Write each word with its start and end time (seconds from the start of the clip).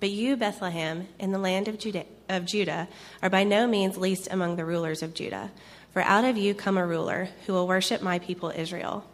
But 0.00 0.10
you, 0.10 0.34
Bethlehem, 0.36 1.08
in 1.18 1.30
the 1.30 1.38
land 1.38 1.68
of 1.68 1.78
Judah, 1.78 2.06
of 2.30 2.46
Judah, 2.46 2.88
are 3.22 3.28
by 3.28 3.44
no 3.44 3.66
means 3.66 3.98
least 3.98 4.28
among 4.30 4.56
the 4.56 4.64
rulers 4.64 5.02
of 5.02 5.12
Judah, 5.12 5.50
for 5.92 6.00
out 6.02 6.24
of 6.24 6.38
you 6.38 6.54
come 6.54 6.78
a 6.78 6.86
ruler 6.86 7.28
who 7.46 7.52
will 7.52 7.68
worship 7.68 8.00
my 8.00 8.18
people 8.18 8.50
Israel. 8.50 9.04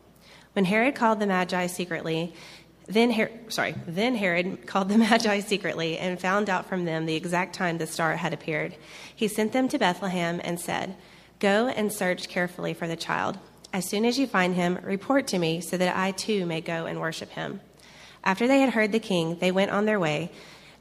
When 0.52 0.64
Herod 0.64 0.94
called 0.94 1.18
the 1.18 1.26
Magi 1.26 1.66
secretly, 1.66 2.32
then 2.86 3.10
Her- 3.10 3.32
sorry, 3.48 3.74
then 3.88 4.14
Herod 4.14 4.68
called 4.68 4.88
the 4.88 4.98
Magi 5.10 5.40
secretly 5.40 5.98
and 5.98 6.20
found 6.20 6.48
out 6.48 6.66
from 6.66 6.84
them 6.84 7.06
the 7.06 7.16
exact 7.16 7.56
time 7.56 7.78
the 7.78 7.86
star 7.88 8.14
had 8.14 8.32
appeared. 8.32 8.76
He 9.14 9.26
sent 9.26 9.52
them 9.52 9.68
to 9.68 9.78
Bethlehem 9.78 10.40
and 10.44 10.60
said, 10.60 10.94
"Go 11.40 11.66
and 11.66 11.92
search 11.92 12.28
carefully 12.28 12.74
for 12.74 12.86
the 12.86 12.94
child. 12.94 13.38
As 13.72 13.88
soon 13.88 14.04
as 14.04 14.20
you 14.20 14.28
find 14.28 14.54
him, 14.54 14.78
report 14.84 15.26
to 15.28 15.38
me 15.38 15.60
so 15.60 15.76
that 15.76 15.96
I 15.96 16.12
too 16.12 16.46
may 16.46 16.60
go 16.60 16.86
and 16.86 17.00
worship 17.00 17.30
him." 17.30 17.60
After 18.22 18.46
they 18.46 18.60
had 18.60 18.70
heard 18.70 18.92
the 18.92 19.00
king, 19.00 19.38
they 19.40 19.50
went 19.50 19.72
on 19.72 19.84
their 19.86 20.00
way 20.00 20.30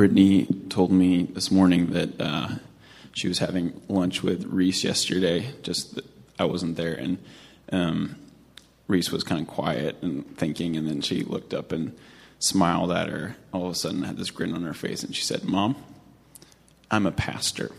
Brittany 0.00 0.46
told 0.70 0.90
me 0.90 1.24
this 1.24 1.50
morning 1.50 1.88
that 1.88 2.18
uh, 2.18 2.48
she 3.12 3.28
was 3.28 3.38
having 3.38 3.82
lunch 3.86 4.22
with 4.22 4.46
Reese 4.46 4.82
yesterday. 4.82 5.52
Just 5.62 5.94
that 5.94 6.06
I 6.38 6.46
wasn't 6.46 6.76
there, 6.76 6.94
and 6.94 7.18
um, 7.70 8.16
Reese 8.88 9.12
was 9.12 9.22
kind 9.22 9.42
of 9.42 9.46
quiet 9.46 9.98
and 10.00 10.38
thinking, 10.38 10.74
and 10.74 10.88
then 10.88 11.02
she 11.02 11.22
looked 11.22 11.52
up 11.52 11.70
and 11.70 11.94
smiled 12.38 12.90
at 12.92 13.10
her. 13.10 13.36
All 13.52 13.66
of 13.66 13.72
a 13.72 13.74
sudden, 13.74 14.04
had 14.04 14.16
this 14.16 14.30
grin 14.30 14.54
on 14.54 14.62
her 14.62 14.72
face, 14.72 15.02
and 15.02 15.14
she 15.14 15.22
said, 15.22 15.44
"Mom, 15.44 15.76
I'm 16.90 17.04
a 17.04 17.12
pastor." 17.12 17.70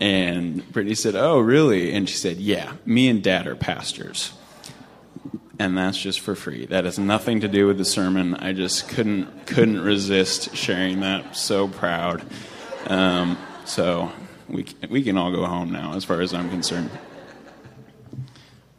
And 0.00 0.66
Brittany 0.72 0.94
said, 0.94 1.16
"Oh, 1.16 1.38
really?" 1.38 1.92
And 1.92 2.08
she 2.08 2.16
said, 2.16 2.38
"Yeah, 2.38 2.76
me 2.86 3.10
and 3.10 3.22
Dad 3.22 3.46
are 3.46 3.56
pastors." 3.56 4.32
And 5.58 5.76
that's 5.76 5.98
just 5.98 6.20
for 6.20 6.34
free. 6.34 6.66
That 6.66 6.84
has 6.84 6.98
nothing 6.98 7.40
to 7.40 7.48
do 7.48 7.66
with 7.66 7.78
the 7.78 7.84
sermon. 7.84 8.34
I 8.34 8.52
just 8.52 8.88
couldn't 8.88 9.46
couldn't 9.46 9.80
resist 9.80 10.56
sharing 10.56 11.00
that. 11.00 11.36
So 11.36 11.68
proud. 11.68 12.22
Um, 12.86 13.36
so 13.64 14.12
we 14.48 14.66
we 14.88 15.02
can 15.02 15.16
all 15.16 15.32
go 15.32 15.44
home 15.44 15.72
now, 15.72 15.94
as 15.94 16.04
far 16.04 16.20
as 16.20 16.32
I'm 16.32 16.50
concerned. 16.50 16.90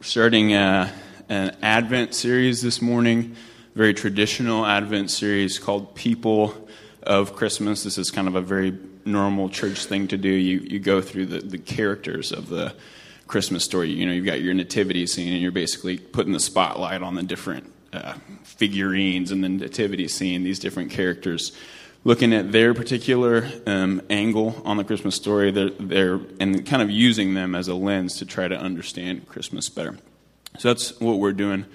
Starting 0.00 0.54
uh, 0.54 0.90
an 1.28 1.56
Advent 1.62 2.14
series 2.14 2.62
this 2.62 2.80
morning, 2.80 3.36
very 3.74 3.92
traditional 3.92 4.64
Advent 4.64 5.10
series 5.10 5.58
called 5.58 5.94
People 5.94 6.68
of 7.02 7.36
Christmas. 7.36 7.84
This 7.84 7.98
is 7.98 8.10
kind 8.10 8.26
of 8.26 8.34
a 8.34 8.40
very 8.40 8.78
normal 9.04 9.48
church 9.48 9.84
thing 9.84 10.08
to 10.08 10.16
do. 10.16 10.28
You 10.28 10.60
you 10.60 10.78
go 10.78 11.02
through 11.02 11.26
the, 11.26 11.40
the 11.40 11.58
characters 11.58 12.32
of 12.32 12.48
the 12.48 12.74
Christmas 13.30 13.64
story. 13.64 13.90
You 13.90 14.06
know, 14.06 14.12
you've 14.12 14.26
got 14.26 14.40
your 14.40 14.54
nativity 14.54 15.06
scene, 15.06 15.32
and 15.32 15.40
you're 15.40 15.52
basically 15.52 15.98
putting 15.98 16.32
the 16.32 16.40
spotlight 16.40 17.00
on 17.00 17.14
the 17.14 17.22
different 17.22 17.72
uh, 17.92 18.14
figurines 18.42 19.30
and 19.30 19.44
the 19.44 19.48
nativity 19.48 20.08
scene, 20.08 20.42
these 20.42 20.58
different 20.58 20.90
characters, 20.90 21.52
looking 22.02 22.32
at 22.32 22.50
their 22.50 22.74
particular 22.74 23.48
um, 23.66 24.02
angle 24.10 24.60
on 24.64 24.78
the 24.78 24.84
Christmas 24.84 25.14
story, 25.14 25.52
they're, 25.52 25.70
they're, 25.70 26.20
and 26.40 26.66
kind 26.66 26.82
of 26.82 26.90
using 26.90 27.34
them 27.34 27.54
as 27.54 27.68
a 27.68 27.74
lens 27.74 28.16
to 28.18 28.26
try 28.26 28.48
to 28.48 28.56
understand 28.56 29.28
Christmas 29.28 29.68
better. 29.68 29.96
So 30.58 30.68
that's 30.68 30.98
what 30.98 31.20
we're 31.20 31.32
doing 31.32 31.66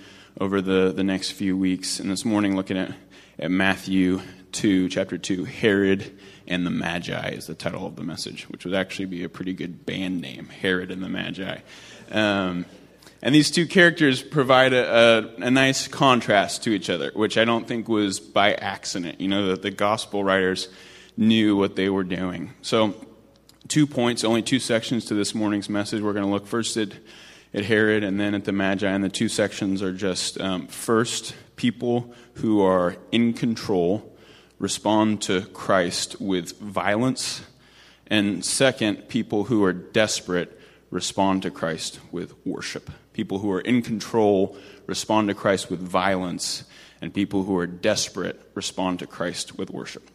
over 0.41 0.61
the, 0.61 0.91
the 0.91 1.05
next 1.05 1.31
few 1.31 1.55
weeks. 1.55 2.01
And 2.01 2.11
this 2.11 2.25
morning, 2.25 2.57
looking 2.57 2.77
at, 2.77 2.93
at 3.39 3.49
Matthew 3.49 4.21
2, 4.51 4.89
chapter 4.89 5.17
2, 5.17 5.45
Herod 5.45 6.19
and 6.47 6.65
the 6.65 6.71
Magi 6.71 7.29
is 7.29 7.47
the 7.47 7.55
title 7.55 7.85
of 7.85 7.95
the 7.95 8.03
message, 8.03 8.43
which 8.49 8.65
would 8.65 8.73
actually 8.73 9.05
be 9.05 9.23
a 9.23 9.29
pretty 9.29 9.53
good 9.53 9.85
band 9.85 10.21
name, 10.21 10.47
Herod 10.47 10.91
and 10.91 11.03
the 11.03 11.09
Magi. 11.09 11.59
Um, 12.11 12.65
and 13.21 13.33
these 13.33 13.49
two 13.49 13.65
characters 13.65 14.21
provide 14.21 14.73
a, 14.73 15.33
a, 15.39 15.45
a, 15.45 15.51
nice 15.51 15.87
contrast 15.87 16.63
to 16.63 16.69
each 16.69 16.89
other, 16.89 17.11
which 17.15 17.37
I 17.37 17.45
don't 17.45 17.67
think 17.67 17.89
was 17.89 18.19
by 18.19 18.53
accident. 18.53 19.19
You 19.19 19.27
know, 19.27 19.47
that 19.47 19.63
the 19.63 19.71
gospel 19.71 20.23
writers 20.23 20.67
knew 21.17 21.55
what 21.55 21.75
they 21.75 21.89
were 21.89 22.03
doing. 22.03 22.53
So, 22.61 22.93
two 23.67 23.87
points, 23.87 24.23
only 24.23 24.43
two 24.43 24.59
sections 24.59 25.05
to 25.05 25.15
this 25.15 25.33
morning's 25.33 25.69
message. 25.69 26.01
We're 26.01 26.13
going 26.13 26.25
to 26.25 26.31
look 26.31 26.45
first 26.45 26.77
at, 26.77 26.89
at 27.53 27.65
Herod 27.65 28.03
and 28.03 28.19
then 28.19 28.35
at 28.35 28.45
the 28.45 28.51
Magi. 28.51 28.87
And 28.87 29.03
the 29.03 29.09
two 29.09 29.29
sections 29.29 29.81
are 29.81 29.93
just 29.93 30.39
um, 30.39 30.67
first, 30.67 31.33
people 31.55 32.13
who 32.35 32.61
are 32.61 32.97
in 33.11 33.33
control 33.33 34.14
respond 34.59 35.21
to 35.23 35.41
Christ 35.41 36.19
with 36.21 36.57
violence. 36.59 37.41
And 38.07 38.45
second, 38.45 39.09
people 39.09 39.45
who 39.45 39.63
are 39.63 39.73
desperate 39.73 40.59
respond 40.91 41.41
to 41.43 41.51
Christ 41.51 41.99
with 42.11 42.33
worship. 42.45 42.89
People 43.13 43.39
who 43.39 43.51
are 43.51 43.61
in 43.61 43.81
control 43.81 44.57
respond 44.87 45.27
to 45.29 45.33
Christ 45.33 45.69
with 45.69 45.79
violence, 45.79 46.63
and 47.01 47.13
people 47.13 47.43
who 47.43 47.57
are 47.57 47.67
desperate 47.67 48.39
respond 48.53 48.99
to 48.99 49.07
Christ 49.07 49.57
with 49.57 49.69
worship. 49.69 50.09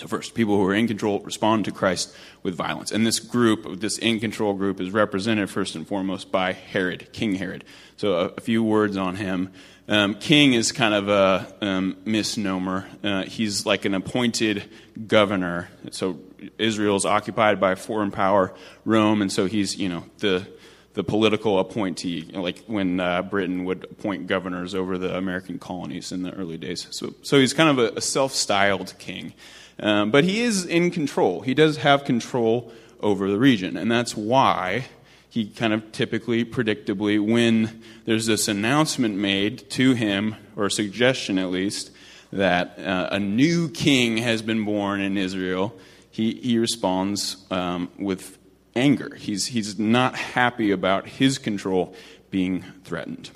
So, 0.00 0.08
first, 0.08 0.34
people 0.34 0.56
who 0.56 0.64
are 0.66 0.74
in 0.74 0.88
control 0.88 1.20
respond 1.20 1.66
to 1.66 1.72
Christ 1.72 2.14
with 2.42 2.54
violence. 2.56 2.90
And 2.90 3.06
this 3.06 3.20
group, 3.20 3.80
this 3.80 3.96
in 3.98 4.18
control 4.18 4.54
group, 4.54 4.80
is 4.80 4.90
represented 4.90 5.48
first 5.50 5.76
and 5.76 5.86
foremost 5.86 6.32
by 6.32 6.52
Herod, 6.52 7.12
King 7.12 7.36
Herod. 7.36 7.64
So, 7.96 8.14
a, 8.14 8.24
a 8.36 8.40
few 8.40 8.64
words 8.64 8.96
on 8.96 9.16
him. 9.16 9.50
Um, 9.86 10.14
king 10.14 10.54
is 10.54 10.72
kind 10.72 10.94
of 10.94 11.08
a 11.08 11.54
um, 11.60 11.96
misnomer. 12.06 12.86
Uh, 13.02 13.24
he's 13.24 13.66
like 13.66 13.84
an 13.84 13.94
appointed 13.94 14.64
governor. 15.06 15.68
So 15.90 16.18
Israel 16.58 16.96
is 16.96 17.04
occupied 17.04 17.60
by 17.60 17.72
a 17.72 17.76
foreign 17.76 18.10
power, 18.10 18.54
Rome, 18.84 19.20
and 19.20 19.30
so 19.30 19.46
he's 19.46 19.76
you 19.76 19.88
know 19.88 20.04
the 20.18 20.46
the 20.94 21.04
political 21.04 21.58
appointee, 21.58 22.22
like 22.32 22.64
when 22.66 23.00
uh, 23.00 23.20
Britain 23.22 23.64
would 23.64 23.84
appoint 23.84 24.28
governors 24.28 24.74
over 24.74 24.96
the 24.96 25.16
American 25.16 25.58
colonies 25.58 26.12
in 26.12 26.22
the 26.22 26.32
early 26.32 26.56
days. 26.56 26.86
So 26.90 27.14
so 27.22 27.38
he's 27.38 27.52
kind 27.52 27.78
of 27.78 27.78
a, 27.78 27.98
a 27.98 28.00
self-styled 28.00 28.94
king, 28.98 29.34
um, 29.80 30.10
but 30.10 30.24
he 30.24 30.42
is 30.42 30.64
in 30.64 30.90
control. 30.90 31.40
He 31.40 31.54
does 31.54 31.78
have 31.78 32.04
control 32.04 32.72
over 33.00 33.30
the 33.30 33.38
region, 33.38 33.76
and 33.76 33.90
that's 33.90 34.16
why 34.16 34.86
he 35.28 35.46
kind 35.46 35.72
of 35.72 35.90
typically, 35.90 36.44
predictably, 36.44 37.18
when 37.18 37.82
there's 38.04 38.26
this 38.26 38.46
announcement 38.46 39.16
made 39.16 39.68
to 39.70 39.94
him, 39.94 40.36
or 40.54 40.70
suggestion 40.70 41.38
at 41.38 41.50
least, 41.50 41.90
that 42.32 42.78
uh, 42.78 43.08
a 43.10 43.18
new 43.18 43.68
king 43.68 44.18
has 44.18 44.42
been 44.42 44.64
born 44.64 45.00
in 45.00 45.16
Israel, 45.16 45.76
he, 46.10 46.34
he 46.34 46.56
responds 46.56 47.44
um, 47.50 47.90
with 47.98 48.38
anger. 48.76 49.16
He's, 49.16 49.46
he's 49.46 49.76
not 49.78 50.14
happy 50.14 50.70
about 50.70 51.06
his 51.06 51.38
control 51.38 51.94
being 52.30 52.62
threatened. 52.84 53.30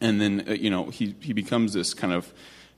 And 0.00 0.20
then, 0.20 0.44
uh, 0.48 0.52
you 0.52 0.70
know, 0.70 0.90
he, 0.90 1.16
he 1.20 1.32
becomes 1.32 1.72
this 1.72 1.94
kind 1.94 2.12
of 2.12 2.32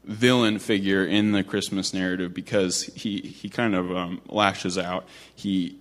villain 0.04 0.58
figure 0.58 1.04
in 1.04 1.32
the 1.32 1.44
Christmas 1.44 1.92
narrative 1.92 2.32
because 2.32 2.82
he, 2.82 3.20
he 3.20 3.48
kind 3.48 3.74
of 3.74 3.94
um, 3.94 4.20
lashes 4.28 4.78
out. 4.78 5.06
He, 5.34 5.78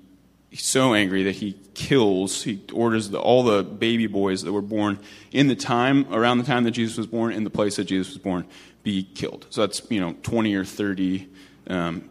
he's 0.49 0.65
so 0.65 0.93
angry 0.93 1.23
that 1.23 1.35
he 1.37 1.57
kills, 1.73 2.43
he 2.43 2.61
orders 2.73 3.09
the, 3.09 3.19
all 3.19 3.43
the 3.43 3.63
baby 3.63 4.07
boys 4.07 4.43
that 4.43 4.51
were 4.51 4.61
born 4.61 4.99
in 5.31 5.47
the 5.47 5.55
time, 5.55 6.11
around 6.13 6.39
the 6.39 6.43
time 6.43 6.63
that 6.63 6.71
Jesus 6.71 6.97
was 6.97 7.07
born, 7.07 7.33
in 7.33 7.43
the 7.43 7.49
place 7.49 7.77
that 7.77 7.85
Jesus 7.85 8.13
was 8.13 8.17
born, 8.17 8.45
be 8.83 9.03
killed. 9.03 9.45
So 9.49 9.61
that's, 9.61 9.81
you 9.89 9.99
know, 9.99 10.15
20 10.23 10.53
or 10.55 10.65
30 10.65 11.29
um, 11.67 12.09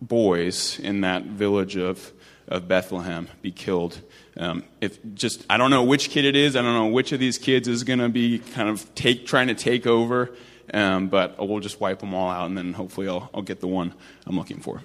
boys 0.00 0.78
in 0.80 1.02
that 1.02 1.24
village 1.24 1.76
of, 1.76 2.12
of 2.48 2.68
Bethlehem 2.68 3.28
be 3.42 3.52
killed. 3.52 4.00
Um, 4.36 4.64
if 4.80 4.98
just, 5.14 5.44
I 5.48 5.56
don't 5.56 5.70
know 5.70 5.84
which 5.84 6.10
kid 6.10 6.24
it 6.24 6.36
is, 6.36 6.56
I 6.56 6.62
don't 6.62 6.74
know 6.74 6.86
which 6.86 7.12
of 7.12 7.20
these 7.20 7.38
kids 7.38 7.68
is 7.68 7.84
going 7.84 8.00
to 8.00 8.08
be 8.08 8.38
kind 8.38 8.68
of 8.68 8.92
take, 8.94 9.26
trying 9.26 9.48
to 9.48 9.54
take 9.54 9.86
over, 9.86 10.34
um, 10.72 11.08
but 11.08 11.36
we'll 11.38 11.60
just 11.60 11.80
wipe 11.80 12.00
them 12.00 12.14
all 12.14 12.30
out 12.30 12.46
and 12.46 12.56
then 12.56 12.72
hopefully 12.72 13.08
I'll, 13.08 13.28
I'll 13.34 13.42
get 13.42 13.60
the 13.60 13.68
one 13.68 13.94
I'm 14.26 14.36
looking 14.36 14.60
for. 14.60 14.82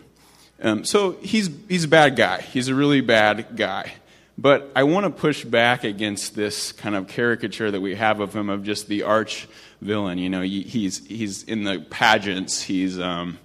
Um, 0.61 0.83
so 0.83 1.11
he's, 1.21 1.49
he's 1.67 1.85
a 1.85 1.87
bad 1.87 2.15
guy. 2.15 2.41
He's 2.41 2.67
a 2.67 2.75
really 2.75 3.01
bad 3.01 3.55
guy. 3.55 3.93
But 4.37 4.71
I 4.75 4.83
want 4.83 5.05
to 5.05 5.09
push 5.09 5.43
back 5.43 5.83
against 5.83 6.35
this 6.35 6.71
kind 6.71 6.95
of 6.95 7.07
caricature 7.07 7.71
that 7.71 7.81
we 7.81 7.95
have 7.95 8.19
of 8.19 8.33
him 8.33 8.49
of 8.49 8.63
just 8.63 8.87
the 8.87 9.03
arch 9.03 9.47
villain. 9.81 10.17
You 10.17 10.29
know, 10.29 10.41
he's, 10.41 11.05
he's 11.05 11.43
in 11.43 11.63
the 11.63 11.85
pageants, 11.89 12.61
he's, 12.61 12.99
um, 12.99 13.37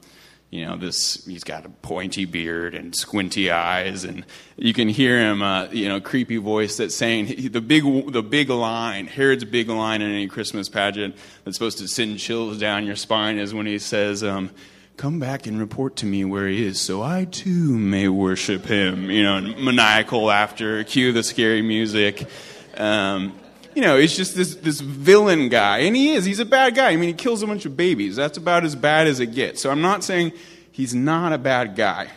you 0.55 0.65
know, 0.65 0.77
this, 0.77 1.25
he's 1.25 1.43
got 1.43 1.67
a 1.67 1.69
pointy 1.69 2.27
beard 2.27 2.77
and 2.77 2.95
squinty 2.95 3.51
eyes, 3.51 4.05
and 4.05 4.25
you 4.57 4.73
can 4.73 4.89
hear 4.89 5.19
him, 5.19 5.43
uh, 5.43 5.65
you 5.73 5.89
know, 5.89 6.01
creepy 6.01 6.37
voice 6.37 6.77
that's 6.77 6.95
saying 6.95 7.51
the 7.51 7.61
big, 7.61 7.83
the 8.13 8.23
big 8.23 8.51
line, 8.51 9.09
Herod's 9.09 9.45
big 9.45 9.69
line 9.69 10.01
in 10.01 10.13
any 10.13 10.29
Christmas 10.29 10.69
pageant 10.69 11.17
that's 11.43 11.57
supposed 11.57 11.79
to 11.79 11.89
send 11.89 12.21
chills 12.21 12.57
down 12.57 12.87
your 12.87 12.95
spine 12.95 13.39
is 13.39 13.53
when 13.53 13.67
he 13.67 13.81
says, 13.81 14.23
um, 14.23 14.51
Come 14.97 15.19
back 15.19 15.49
and 15.49 15.59
report 15.59 15.97
to 15.97 16.07
me 16.07 16.25
where 16.25 16.47
he 16.47 16.65
is, 16.65 16.81
so 16.81 17.03
I 17.03 17.25
too 17.25 17.77
may 17.77 18.07
worship 18.07 18.65
him. 18.65 19.11
You 19.11 19.25
know, 19.25 19.41
maniacal 19.41 20.23
laughter, 20.23 20.85
cue 20.85 21.11
the 21.11 21.25
scary 21.25 21.63
music. 21.63 22.29
Um, 22.77 23.37
you 23.75 23.83
know, 23.83 23.97
it's 23.97 24.17
just 24.17 24.37
this, 24.37 24.55
this 24.57 24.81
villain 24.81 25.49
guy. 25.49 25.79
And 25.79 25.97
he 25.97 26.15
is. 26.15 26.25
He's 26.25 26.39
a 26.39 26.45
bad 26.45 26.75
guy. 26.75 26.91
I 26.91 26.97
mean, 26.97 27.09
he 27.09 27.15
kills 27.15 27.43
a 27.43 27.47
bunch 27.47 27.65
of 27.65 27.77
babies. 27.77 28.17
That's 28.17 28.39
about 28.39 28.65
as 28.65 28.75
bad 28.75 29.07
as 29.07 29.21
it 29.21 29.35
gets. 29.35 29.61
So 29.61 29.71
I'm 29.71 29.83
not 29.83 30.05
saying 30.05 30.33
he's 30.71 30.95
not 30.95 31.33
a 31.33 31.39
bad 31.39 31.77
guy. 31.77 32.09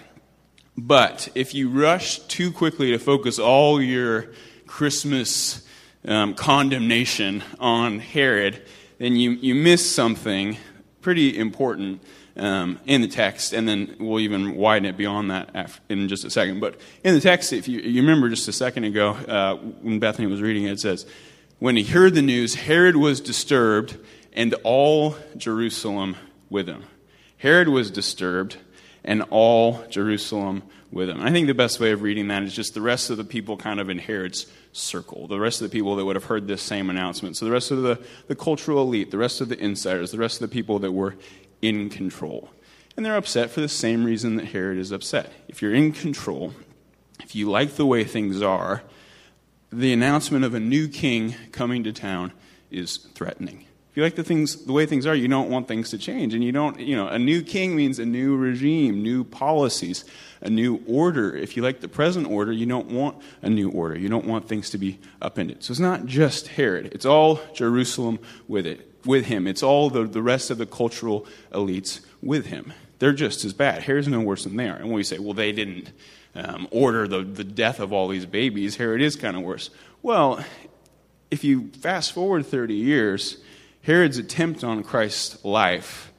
But 0.77 1.29
if 1.33 1.55
you 1.55 1.69
rush 1.69 2.19
too 2.19 2.51
quickly 2.51 2.91
to 2.91 2.99
focus 2.99 3.39
all 3.39 3.81
your 3.81 4.27
Christmas 4.67 5.67
um, 6.05 6.35
condemnation 6.35 7.43
on 7.59 7.99
Herod, 7.99 8.61
then 8.99 9.15
you, 9.15 9.31
you 9.31 9.55
miss 9.55 9.89
something 9.89 10.57
pretty 11.01 11.37
important 11.37 12.01
um, 12.35 12.79
in 12.85 13.01
the 13.01 13.07
text, 13.07 13.53
and 13.53 13.67
then 13.67 13.95
we'll 13.99 14.19
even 14.19 14.55
widen 14.55 14.85
it 14.85 14.97
beyond 14.97 15.31
that 15.31 15.71
in 15.89 16.07
just 16.07 16.23
a 16.23 16.29
second. 16.29 16.59
But 16.59 16.79
in 17.03 17.15
the 17.15 17.21
text, 17.21 17.53
if 17.53 17.67
you, 17.67 17.79
you 17.79 18.01
remember 18.01 18.29
just 18.29 18.47
a 18.47 18.53
second 18.53 18.83
ago 18.83 19.11
uh, 19.11 19.55
when 19.55 19.99
Bethany 19.99 20.27
was 20.27 20.41
reading 20.41 20.65
it, 20.65 20.73
it 20.73 20.79
says, 20.79 21.07
When 21.59 21.75
he 21.75 21.83
heard 21.83 22.13
the 22.13 22.21
news, 22.21 22.53
Herod 22.53 22.95
was 22.97 23.19
disturbed, 23.19 23.97
and 24.33 24.53
all 24.63 25.15
Jerusalem 25.35 26.15
with 26.51 26.67
him. 26.67 26.83
Herod 27.37 27.67
was 27.67 27.89
disturbed, 27.89 28.57
and 29.03 29.23
all 29.31 29.83
Jerusalem 29.89 30.61
with 30.91 31.09
him. 31.09 31.19
I 31.19 31.31
think 31.31 31.47
the 31.47 31.55
best 31.55 31.79
way 31.79 31.91
of 31.91 32.03
reading 32.03 32.27
that 32.27 32.43
is 32.43 32.53
just 32.53 32.75
the 32.75 32.81
rest 32.81 33.09
of 33.09 33.17
the 33.17 33.23
people 33.23 33.57
kind 33.57 33.79
of 33.79 33.89
in 33.89 33.97
Herod's 33.97 34.45
circle, 34.71 35.25
the 35.25 35.39
rest 35.39 35.59
of 35.59 35.71
the 35.71 35.75
people 35.75 35.95
that 35.95 36.05
would 36.05 36.15
have 36.15 36.25
heard 36.25 36.47
this 36.47 36.61
same 36.61 36.91
announcement. 36.91 37.35
So 37.37 37.45
the 37.45 37.51
rest 37.51 37.71
of 37.71 37.81
the, 37.81 37.99
the 38.27 38.35
cultural 38.35 38.83
elite, 38.83 39.09
the 39.09 39.17
rest 39.17 39.41
of 39.41 39.49
the 39.49 39.57
insiders, 39.57 40.11
the 40.11 40.19
rest 40.19 40.39
of 40.39 40.49
the 40.49 40.53
people 40.53 40.77
that 40.79 40.91
were 40.91 41.15
in 41.63 41.89
control. 41.89 42.51
And 42.95 43.03
they're 43.03 43.17
upset 43.17 43.49
for 43.49 43.61
the 43.61 43.67
same 43.67 44.03
reason 44.03 44.35
that 44.35 44.45
Herod 44.45 44.77
is 44.77 44.91
upset. 44.91 45.31
If 45.47 45.63
you're 45.63 45.73
in 45.73 45.91
control, 45.91 46.53
if 47.19 47.35
you 47.35 47.49
like 47.49 47.77
the 47.77 47.85
way 47.85 48.03
things 48.03 48.43
are, 48.43 48.83
the 49.71 49.93
announcement 49.93 50.45
of 50.45 50.53
a 50.53 50.59
new 50.59 50.87
king 50.87 51.35
coming 51.51 51.83
to 51.83 51.93
town 51.93 52.31
is 52.71 52.97
threatening. 52.97 53.65
If 53.91 53.97
you 53.97 54.03
like 54.03 54.15
the 54.15 54.23
things 54.23 54.65
the 54.65 54.73
way 54.73 54.85
things 54.85 55.05
are, 55.05 55.15
you 55.15 55.27
don't 55.27 55.49
want 55.49 55.67
things 55.67 55.89
to 55.89 55.97
change. 55.97 56.33
And 56.33 56.43
you 56.43 56.51
don't, 56.51 56.79
you 56.79 56.95
know, 56.95 57.07
a 57.07 57.17
new 57.17 57.41
king 57.41 57.75
means 57.75 57.97
a 57.99 58.05
new 58.05 58.35
regime, 58.35 59.01
new 59.01 59.23
policies, 59.23 60.05
a 60.41 60.49
new 60.49 60.83
order. 60.87 61.35
If 61.35 61.57
you 61.57 61.63
like 61.63 61.81
the 61.81 61.87
present 61.87 62.27
order, 62.27 62.51
you 62.51 62.65
don't 62.65 62.91
want 62.91 63.21
a 63.41 63.49
new 63.49 63.71
order. 63.71 63.97
You 63.97 64.07
don't 64.07 64.25
want 64.25 64.47
things 64.47 64.69
to 64.71 64.77
be 64.77 64.99
upended. 65.21 65.63
So 65.63 65.71
it's 65.71 65.79
not 65.79 66.05
just 66.05 66.47
Herod, 66.49 66.87
it's 66.93 67.05
all 67.05 67.39
Jerusalem 67.53 68.19
with 68.47 68.67
it 68.67 68.87
with 69.07 69.25
him. 69.25 69.47
It's 69.47 69.63
all 69.63 69.89
the, 69.89 70.03
the 70.03 70.21
rest 70.21 70.51
of 70.51 70.57
the 70.57 70.65
cultural 70.65 71.25
elites 71.51 72.01
with 72.21 72.47
him. 72.47 72.73
They're 72.99 73.13
just 73.13 73.45
as 73.45 73.53
bad. 73.53 73.83
Herod's 73.83 74.07
no 74.07 74.19
worse 74.19 74.43
than 74.43 74.57
they 74.57 74.67
are. 74.67 74.75
And 74.75 74.91
we 74.91 75.03
say, 75.03 75.17
well, 75.17 75.33
they 75.33 75.51
didn't 75.51 75.91
um, 76.37 76.67
order 76.71 77.07
the, 77.07 77.23
the 77.23 77.43
death 77.43 77.79
of 77.79 77.91
all 77.91 78.07
these 78.07 78.25
babies, 78.25 78.77
Herod 78.77 79.01
is 79.01 79.15
kind 79.15 79.35
of 79.35 79.43
worse. 79.43 79.69
Well, 80.01 80.43
if 81.31 81.43
you 81.43 81.71
fast 81.79 82.13
forward 82.13 82.45
30 82.45 82.75
years, 82.75 83.37
Herod's 83.81 84.17
attempt 84.17 84.63
on 84.63 84.83
Christ's 84.83 85.43
life 85.43 86.13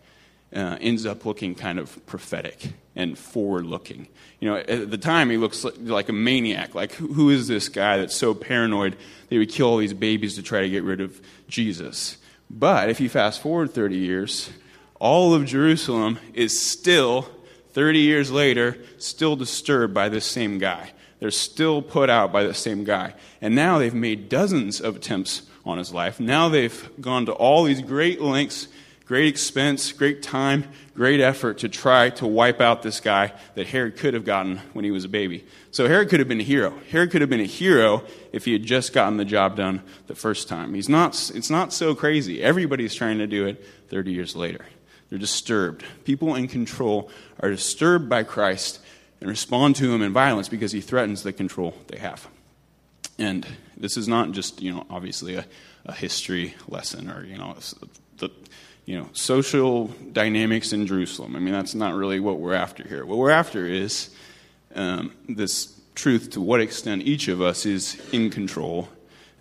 uh, 0.54 0.76
ends 0.80 1.06
up 1.06 1.24
looking 1.24 1.54
kind 1.54 1.78
of 1.78 2.04
prophetic 2.06 2.72
and 2.96 3.16
forward 3.16 3.64
looking. 3.66 4.08
You 4.40 4.50
know, 4.50 4.56
at 4.56 4.90
the 4.90 4.98
time, 4.98 5.30
he 5.30 5.36
looks 5.36 5.64
like, 5.64 6.08
a 6.08 6.12
maniac. 6.12 6.74
Like, 6.74 6.92
who, 6.92 7.12
who 7.12 7.30
is 7.30 7.48
this 7.48 7.68
guy 7.68 7.98
that's 7.98 8.16
so 8.16 8.34
paranoid 8.34 8.92
that 8.92 9.30
he 9.30 9.38
would 9.38 9.50
kill 9.50 9.68
all 9.68 9.76
these 9.78 9.94
babies 9.94 10.34
to 10.34 10.42
try 10.42 10.60
to 10.62 10.68
get 10.68 10.82
rid 10.82 11.00
of 11.00 11.20
Jesus? 11.48 12.18
But 12.50 12.88
if 12.88 13.00
you 13.00 13.08
fast 13.08 13.40
forward 13.40 13.72
30 13.72 13.96
years, 13.96 14.50
all 14.98 15.34
of 15.34 15.44
Jerusalem 15.44 16.18
is 16.34 16.58
still, 16.58 17.28
30 17.78 18.00
years 18.00 18.28
later, 18.28 18.76
still 18.98 19.36
disturbed 19.36 19.94
by 19.94 20.08
this 20.08 20.24
same 20.24 20.58
guy. 20.58 20.90
They're 21.20 21.30
still 21.30 21.80
put 21.80 22.10
out 22.10 22.32
by 22.32 22.42
the 22.42 22.52
same 22.52 22.82
guy. 22.82 23.14
And 23.40 23.54
now 23.54 23.78
they've 23.78 23.94
made 23.94 24.28
dozens 24.28 24.80
of 24.80 24.96
attempts 24.96 25.42
on 25.64 25.78
his 25.78 25.94
life. 25.94 26.18
Now 26.18 26.48
they've 26.48 26.90
gone 27.00 27.26
to 27.26 27.32
all 27.32 27.62
these 27.62 27.80
great 27.80 28.20
lengths 28.20 28.66
great 29.08 29.26
expense, 29.26 29.90
great 29.90 30.22
time, 30.22 30.64
great 30.94 31.18
effort 31.18 31.56
to 31.56 31.68
try 31.68 32.10
to 32.10 32.26
wipe 32.26 32.60
out 32.60 32.82
this 32.82 33.00
guy 33.00 33.32
that 33.54 33.66
Herod 33.66 33.96
could 33.96 34.12
have 34.12 34.26
gotten 34.26 34.58
when 34.74 34.84
he 34.84 34.90
was 34.90 35.06
a 35.06 35.08
baby. 35.08 35.46
So 35.70 35.88
Herod 35.88 36.10
could 36.10 36.18
have 36.20 36.28
been 36.28 36.40
a 36.40 36.44
hero. 36.44 36.74
Herod 36.90 37.10
could 37.10 37.22
have 37.22 37.30
been 37.30 37.40
a 37.40 37.44
hero 37.44 38.04
if 38.34 38.44
he 38.44 38.52
had 38.52 38.64
just 38.64 38.92
gotten 38.92 39.16
the 39.16 39.24
job 39.24 39.56
done 39.56 39.82
the 40.08 40.14
first 40.14 40.46
time. 40.46 40.74
He's 40.74 40.90
not, 40.90 41.14
it's 41.34 41.48
not 41.48 41.72
so 41.72 41.94
crazy. 41.94 42.42
Everybody's 42.42 42.94
trying 42.94 43.16
to 43.16 43.26
do 43.26 43.46
it 43.46 43.64
30 43.88 44.12
years 44.12 44.36
later. 44.36 44.66
They're 45.10 45.18
disturbed. 45.18 45.84
People 46.04 46.34
in 46.34 46.48
control 46.48 47.10
are 47.40 47.50
disturbed 47.50 48.08
by 48.08 48.24
Christ 48.24 48.80
and 49.20 49.28
respond 49.28 49.76
to 49.76 49.92
him 49.92 50.02
in 50.02 50.12
violence 50.12 50.48
because 50.48 50.72
he 50.72 50.80
threatens 50.80 51.22
the 51.22 51.32
control 51.32 51.74
they 51.88 51.98
have. 51.98 52.28
And 53.18 53.46
this 53.76 53.96
is 53.96 54.06
not 54.06 54.32
just, 54.32 54.62
you 54.62 54.72
know, 54.72 54.86
obviously 54.90 55.34
a, 55.34 55.44
a 55.86 55.92
history 55.92 56.54
lesson 56.68 57.10
or, 57.10 57.24
you 57.24 57.36
know, 57.36 57.56
the, 58.18 58.30
you 58.84 58.96
know, 58.98 59.08
social 59.12 59.88
dynamics 60.12 60.72
in 60.72 60.86
Jerusalem. 60.86 61.34
I 61.34 61.40
mean, 61.40 61.52
that's 61.52 61.74
not 61.74 61.94
really 61.94 62.20
what 62.20 62.38
we're 62.38 62.54
after 62.54 62.86
here. 62.86 63.04
What 63.04 63.18
we're 63.18 63.30
after 63.30 63.66
is 63.66 64.10
um, 64.74 65.12
this 65.28 65.78
truth 65.94 66.30
to 66.30 66.40
what 66.40 66.60
extent 66.60 67.02
each 67.02 67.28
of 67.28 67.42
us 67.42 67.66
is 67.66 68.00
in 68.12 68.30
control 68.30 68.88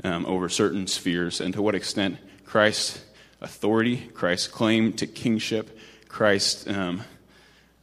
um, 0.03 0.25
over 0.25 0.49
certain 0.49 0.87
spheres, 0.87 1.39
and 1.39 1.53
to 1.53 1.61
what 1.61 1.75
extent 1.75 2.17
Christ's 2.45 3.03
authority, 3.41 4.09
Christ's 4.13 4.47
claim 4.47 4.93
to 4.93 5.07
kingship, 5.07 5.77
Christ's 6.07 6.67
um, 6.67 7.03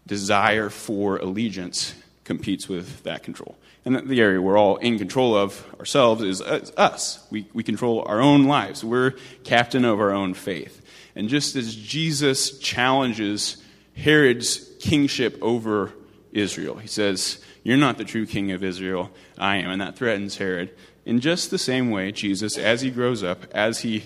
desire 0.06 0.70
for 0.70 1.16
allegiance 1.18 1.94
competes 2.24 2.68
with 2.68 3.02
that 3.04 3.22
control. 3.22 3.56
And 3.84 4.08
the 4.08 4.20
area 4.20 4.40
we're 4.40 4.58
all 4.58 4.78
in 4.78 4.98
control 4.98 5.36
of 5.36 5.64
ourselves 5.78 6.22
is 6.22 6.40
us. 6.40 7.24
We, 7.30 7.46
we 7.52 7.62
control 7.62 8.02
our 8.06 8.20
own 8.20 8.44
lives. 8.44 8.82
We're 8.82 9.12
captain 9.44 9.84
of 9.84 10.00
our 10.00 10.10
own 10.10 10.32
faith. 10.32 10.80
And 11.14 11.28
just 11.28 11.54
as 11.54 11.76
Jesus 11.76 12.58
challenges 12.58 13.62
Herod's 13.94 14.70
kingship 14.80 15.38
over 15.42 15.92
Israel, 16.32 16.76
he 16.76 16.88
says, 16.88 17.40
You're 17.62 17.76
not 17.76 17.98
the 17.98 18.04
true 18.04 18.26
king 18.26 18.52
of 18.52 18.64
Israel, 18.64 19.10
I 19.36 19.56
am. 19.56 19.70
And 19.70 19.82
that 19.82 19.96
threatens 19.96 20.38
Herod. 20.38 20.74
In 21.04 21.20
just 21.20 21.50
the 21.50 21.58
same 21.58 21.90
way, 21.90 22.10
Jesus, 22.10 22.56
as 22.56 22.80
he 22.80 22.90
grows 22.90 23.22
up, 23.22 23.44
as 23.52 23.80
he 23.80 24.04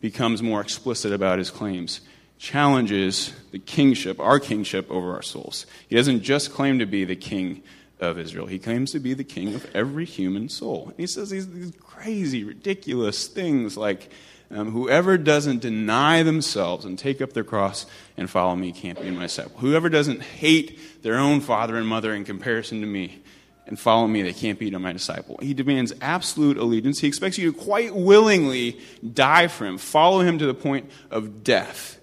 becomes 0.00 0.42
more 0.42 0.60
explicit 0.60 1.12
about 1.12 1.38
his 1.38 1.50
claims, 1.50 2.00
challenges 2.38 3.32
the 3.52 3.58
kingship, 3.58 4.18
our 4.18 4.40
kingship 4.40 4.90
over 4.90 5.14
our 5.14 5.22
souls. 5.22 5.66
He 5.88 5.96
doesn't 5.96 6.22
just 6.22 6.52
claim 6.52 6.78
to 6.78 6.86
be 6.86 7.04
the 7.04 7.16
king 7.16 7.62
of 8.00 8.18
Israel, 8.18 8.46
he 8.46 8.58
claims 8.58 8.92
to 8.92 8.98
be 8.98 9.12
the 9.12 9.24
king 9.24 9.54
of 9.54 9.66
every 9.74 10.06
human 10.06 10.48
soul. 10.48 10.92
he 10.96 11.06
says 11.06 11.28
these, 11.28 11.46
these 11.50 11.72
crazy, 11.80 12.44
ridiculous 12.44 13.28
things 13.28 13.76
like, 13.76 14.10
um, 14.50 14.72
whoever 14.72 15.18
doesn't 15.18 15.60
deny 15.60 16.22
themselves 16.22 16.84
and 16.84 16.98
take 16.98 17.20
up 17.20 17.34
their 17.34 17.44
cross 17.44 17.84
and 18.16 18.28
follow 18.28 18.56
me 18.56 18.72
can't 18.72 19.00
be 19.00 19.10
my 19.10 19.22
disciple. 19.22 19.58
Whoever 19.58 19.88
doesn't 19.88 20.22
hate 20.22 21.02
their 21.02 21.18
own 21.18 21.40
father 21.40 21.76
and 21.76 21.86
mother 21.86 22.14
in 22.14 22.24
comparison 22.24 22.80
to 22.80 22.86
me 22.86 23.22
and 23.70 23.78
follow 23.78 24.06
me, 24.06 24.22
they 24.22 24.32
can't 24.32 24.58
be 24.58 24.70
my 24.70 24.92
disciple. 24.92 25.38
He 25.40 25.54
demands 25.54 25.92
absolute 26.00 26.58
allegiance. 26.58 27.00
He 27.00 27.08
expects 27.08 27.38
you 27.38 27.52
to 27.52 27.58
quite 27.58 27.94
willingly 27.94 28.78
die 29.14 29.48
for 29.48 29.64
him, 29.64 29.78
follow 29.78 30.20
him 30.20 30.38
to 30.38 30.46
the 30.46 30.54
point 30.54 30.90
of 31.10 31.42
death. 31.42 31.98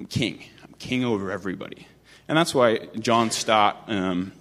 I'm 0.00 0.06
king. 0.06 0.42
I'm 0.64 0.74
king 0.78 1.04
over 1.04 1.30
everybody. 1.30 1.86
And 2.28 2.38
that's 2.38 2.54
why 2.54 2.88
John 2.98 3.30
Stott 3.30 3.84
um, 3.88 4.32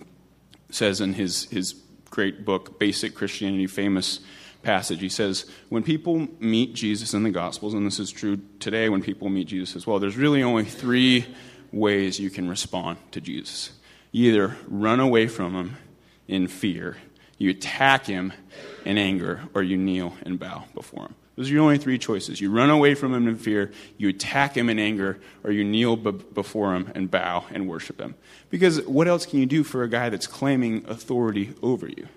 says 0.69 1.01
in 1.01 1.13
his, 1.13 1.45
his 1.45 1.75
great 2.09 2.45
book, 2.45 2.79
Basic 2.79 3.15
Christianity, 3.15 3.67
famous 3.67 4.19
passage. 4.63 5.01
He 5.01 5.09
says, 5.09 5.45
when 5.69 5.83
people 5.83 6.27
meet 6.39 6.73
Jesus 6.73 7.13
in 7.13 7.23
the 7.23 7.31
Gospels, 7.31 7.73
and 7.73 7.85
this 7.85 7.99
is 7.99 8.11
true 8.11 8.39
today 8.59 8.89
when 8.89 9.01
people 9.01 9.29
meet 9.29 9.47
Jesus 9.47 9.75
as 9.75 9.87
well, 9.87 9.99
there's 9.99 10.17
really 10.17 10.43
only 10.43 10.65
three 10.65 11.25
ways 11.71 12.19
you 12.19 12.29
can 12.29 12.49
respond 12.49 12.97
to 13.11 13.21
Jesus. 13.21 13.71
You 14.11 14.31
either 14.31 14.57
run 14.67 14.99
away 14.99 15.27
from 15.27 15.53
him 15.53 15.77
in 16.31 16.47
fear, 16.47 16.97
you 17.37 17.49
attack 17.49 18.05
him 18.05 18.33
in 18.85 18.97
anger, 18.97 19.41
or 19.53 19.61
you 19.61 19.77
kneel 19.77 20.15
and 20.23 20.39
bow 20.39 20.63
before 20.73 21.03
him. 21.03 21.15
Those 21.35 21.49
are 21.49 21.53
your 21.53 21.63
only 21.63 21.77
three 21.77 21.97
choices. 21.97 22.39
You 22.39 22.51
run 22.51 22.69
away 22.69 22.93
from 22.95 23.13
him 23.13 23.27
in 23.27 23.35
fear, 23.35 23.71
you 23.97 24.09
attack 24.09 24.55
him 24.55 24.69
in 24.69 24.79
anger, 24.79 25.19
or 25.43 25.51
you 25.51 25.63
kneel 25.63 25.95
b- 25.95 26.11
before 26.33 26.75
him 26.75 26.91
and 26.95 27.09
bow 27.09 27.45
and 27.51 27.67
worship 27.67 27.99
him. 27.99 28.15
Because 28.49 28.81
what 28.85 29.07
else 29.07 29.25
can 29.25 29.39
you 29.39 29.45
do 29.45 29.63
for 29.63 29.83
a 29.83 29.89
guy 29.89 30.09
that's 30.09 30.27
claiming 30.27 30.85
authority 30.87 31.53
over 31.61 31.87
you? 31.87 32.07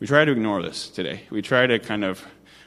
We 0.00 0.06
try 0.06 0.24
to 0.24 0.32
ignore 0.32 0.62
this 0.62 0.88
today. 0.88 1.22
We 1.30 1.40
try 1.42 1.66
to 1.66 1.78
kind 1.78 2.04
of 2.04 2.24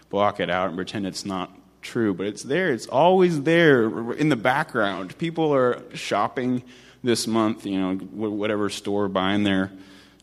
block 0.09 0.39
it 0.39 0.49
out 0.49 0.69
and 0.69 0.77
pretend 0.77 1.05
it's 1.05 1.25
not 1.25 1.51
true, 1.81 2.13
but 2.13 2.25
it's 2.25 2.43
there. 2.43 2.71
It's 2.73 2.87
always 2.87 3.43
there 3.43 4.11
in 4.13 4.29
the 4.29 4.35
background. 4.35 5.17
People 5.17 5.53
are 5.53 5.83
shopping 5.93 6.63
this 7.03 7.27
month, 7.27 7.65
you 7.65 7.79
know, 7.79 7.95
whatever 7.95 8.69
store, 8.69 9.07
buying 9.07 9.43
their 9.43 9.71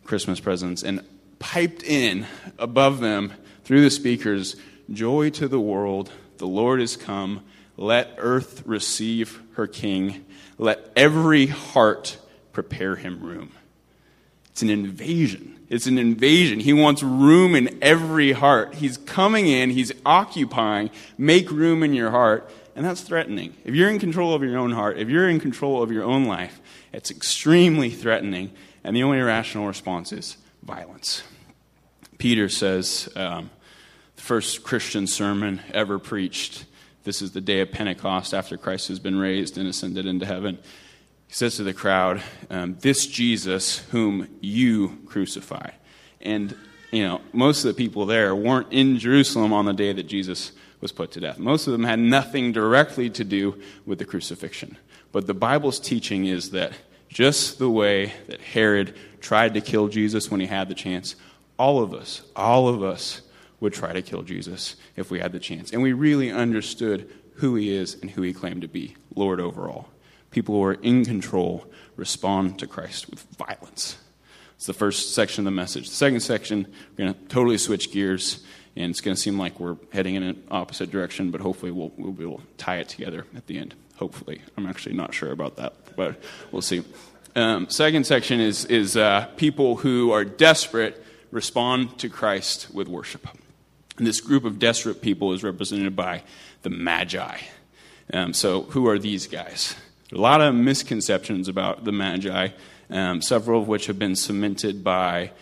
Christmas 0.05 0.41
presents, 0.41 0.83
and 0.83 1.03
piped 1.39 1.83
in 1.83 2.27
above 2.59 3.01
them 3.01 3.33
through 3.65 3.83
the 3.83 3.91
speakers 3.91 4.57
Joy 4.93 5.31
to 5.31 5.49
the 5.49 5.61
world, 5.61 6.13
the 6.37 6.47
Lord 6.47 6.81
is 6.81 6.97
come. 6.97 7.43
Let 7.77 8.15
earth 8.19 8.63
receive 8.67 9.41
her 9.55 9.67
king. 9.67 10.25
Let 10.59 10.93
every 10.95 11.47
heart 11.47 12.19
prepare 12.53 12.97
him 12.97 13.23
room. 13.23 13.53
It's 14.51 14.63
an 14.63 14.71
invasion. 14.71 15.59
It's 15.69 15.87
an 15.87 15.99
invasion. 15.99 16.61
He 16.61 16.73
wants 16.73 17.03
room 17.03 17.55
in 17.55 17.79
every 17.83 18.33
heart. 18.33 18.75
He's 18.75 18.99
coming 18.99 19.47
in, 19.47 19.71
he's 19.71 19.93
occupying. 20.05 20.91
Make 21.19 21.51
room 21.51 21.83
in 21.83 21.95
your 21.95 22.11
heart. 22.11 22.49
And 22.77 22.85
that's 22.85 23.01
threatening. 23.01 23.55
If 23.65 23.75
you're 23.75 23.89
in 23.89 23.99
control 23.99 24.35
of 24.35 24.43
your 24.43 24.59
own 24.59 24.73
heart, 24.73 24.99
if 24.99 25.09
you're 25.09 25.29
in 25.29 25.41
control 25.41 25.83
of 25.83 25.91
your 25.93 26.05
own 26.05 26.27
life, 26.27 26.61
it's 26.93 27.11
extremely 27.11 27.91
threatening. 27.91 28.51
And 28.85 28.95
the 28.95 29.03
only 29.03 29.19
rational 29.21 29.67
response 29.67 30.13
is 30.13 30.37
violence. 30.63 31.23
Peter 32.19 32.51
says, 32.51 33.09
um, 33.17 33.51
the 34.17 34.23
first 34.23 34.63
Christian 34.63 35.07
sermon 35.07 35.61
ever 35.73 35.99
preached. 35.99 36.67
This 37.03 37.23
is 37.23 37.33
the 37.33 37.41
day 37.41 37.61
of 37.61 37.73
Pentecost 37.73 38.35
after 38.35 38.57
Christ 38.57 38.89
has 38.89 38.99
been 38.99 39.19
raised 39.19 39.59
and 39.59 39.67
ascended 39.67 40.07
into 40.07 40.27
heaven. 40.27 40.59
He 41.27 41.35
says 41.35 41.57
to 41.57 41.65
the 41.65 41.75
crowd, 41.75 42.23
um, 42.51 42.77
This 42.81 43.07
Jesus 43.07 43.79
whom 43.91 44.29
you 44.41 44.99
crucified. 45.07 45.75
And, 46.21 46.55
you 46.93 47.03
know, 47.05 47.23
most 47.33 47.65
of 47.65 47.75
the 47.75 47.83
people 47.83 48.07
there 48.07 48.35
weren't 48.35 48.73
in 48.73 48.99
Jerusalem 48.99 49.53
on 49.53 49.65
the 49.65 49.73
day 49.73 49.93
that 49.93 50.05
Jesus 50.05 50.53
was 50.81 50.93
put 50.93 51.11
to 51.13 51.21
death. 51.21 51.39
Most 51.39 51.67
of 51.67 51.73
them 51.73 51.85
had 51.85 51.99
nothing 51.99 52.53
directly 52.53 53.09
to 53.11 53.25
do 53.25 53.61
with 53.87 53.99
the 53.99 54.05
crucifixion. 54.05 54.77
But 55.11 55.27
the 55.27 55.35
Bible's 55.35 55.81
teaching 55.81 56.27
is 56.27 56.51
that 56.51 56.73
just 57.15 57.61
the 57.61 57.71
way 57.71 58.13
that 58.27 58.41
Herod 58.41 58.95
tried 59.21 59.55
to 59.55 59.61
kill 59.61 59.89
Jesus 59.89 60.31
when 60.31 60.41
he 60.41 60.47
had 60.47 60.69
the 60.69 60.75
chance, 60.75 61.15
all 61.57 61.81
of 61.81 61.95
us, 61.95 62.23
all 62.35 62.69
of 62.69 62.83
us 62.83 63.23
would 63.61 63.73
try 63.73 63.93
to 63.93 64.03
kill 64.03 64.23
Jesus 64.23 64.75
if 64.97 65.13
we 65.13 65.21
had 65.21 65.33
the 65.33 65.39
chance. 65.39 65.73
And 65.73 65.81
we 65.81 65.93
really 65.93 66.31
understood 66.31 67.09
who 67.37 67.55
he 67.55 67.75
is 67.75 67.97
and 68.03 68.11
who 68.11 68.23
he 68.23 68.33
claimed 68.33 68.63
to 68.63 68.69
be 68.69 68.97
Lord 69.15 69.41
over 69.41 69.71
all. 69.71 69.89
People 70.33 70.57
who 70.57 70.65
are 70.65 70.75
in 70.75 71.05
control 71.05 71.65
respond 71.97 72.59
to 72.59 72.67
Christ 72.67 73.09
with 73.09 73.23
violence. 73.39 73.97
It's 74.57 74.67
the 74.67 74.73
first 74.73 75.15
section 75.15 75.43
of 75.43 75.45
the 75.45 75.57
message. 75.57 75.89
The 75.89 75.95
second 75.95 76.21
section, 76.21 76.67
we're 76.91 77.05
going 77.05 77.15
to 77.15 77.21
totally 77.29 77.59
switch 77.59 77.93
gears, 77.93 78.43
and 78.75 78.91
it's 78.91 79.01
going 79.01 79.15
to 79.15 79.21
seem 79.21 79.39
like 79.39 79.61
we're 79.61 79.77
heading 79.93 80.17
in 80.17 80.25
an 80.25 80.43
opposite 80.51 80.91
direction, 80.91 81.31
but 81.31 81.41
hopefully 81.41 81.71
we'll, 81.71 81.93
we'll 81.97 82.13
be 82.13 82.25
able 82.25 82.39
to 82.39 82.47
tie 82.59 82.79
it 82.79 82.89
together 82.89 83.25
at 83.37 83.47
the 83.47 83.57
end. 83.57 83.77
Hopefully. 83.97 84.43
I'm 84.57 84.67
actually 84.67 84.97
not 84.97 85.15
sure 85.15 85.31
about 85.31 85.55
but 85.97 86.17
we'll 86.53 86.63
see. 86.63 86.85
Um, 87.37 87.69
second 87.69 88.07
section 88.07 88.41
is, 88.41 88.65
is 88.67 88.97
uh, 88.97 89.27
people 89.37 89.77
who 89.77 90.13
are 90.13 90.25
desperate 90.25 91.05
respond 91.31 91.99
to 91.99 92.09
Christ 92.09 92.73
with 92.73 92.89
worship. 92.89 93.27
And 93.97 94.07
this 94.07 94.21
group 94.21 94.45
of 94.45 94.59
desperate 94.59 95.03
people 95.03 95.33
is 95.33 95.43
represented 95.43 95.97
by 95.97 96.23
the 96.63 96.71
Magi. 96.71 97.39
Um, 98.13 98.33
so, 98.33 98.63
who 98.63 98.89
are 98.89 98.99
these 98.99 99.27
guys? 99.27 99.75
a 100.15 100.19
lot 100.19 100.41
of 100.41 100.55
misconceptions 100.55 101.49
about 101.49 101.85
the 101.85 101.91
Magi, 101.91 102.49
um, 102.89 103.21
several 103.21 103.61
of 103.61 103.67
which 103.67 103.87
have 103.87 103.99
been 103.99 104.15
cemented 104.15 104.85
by 104.85 105.33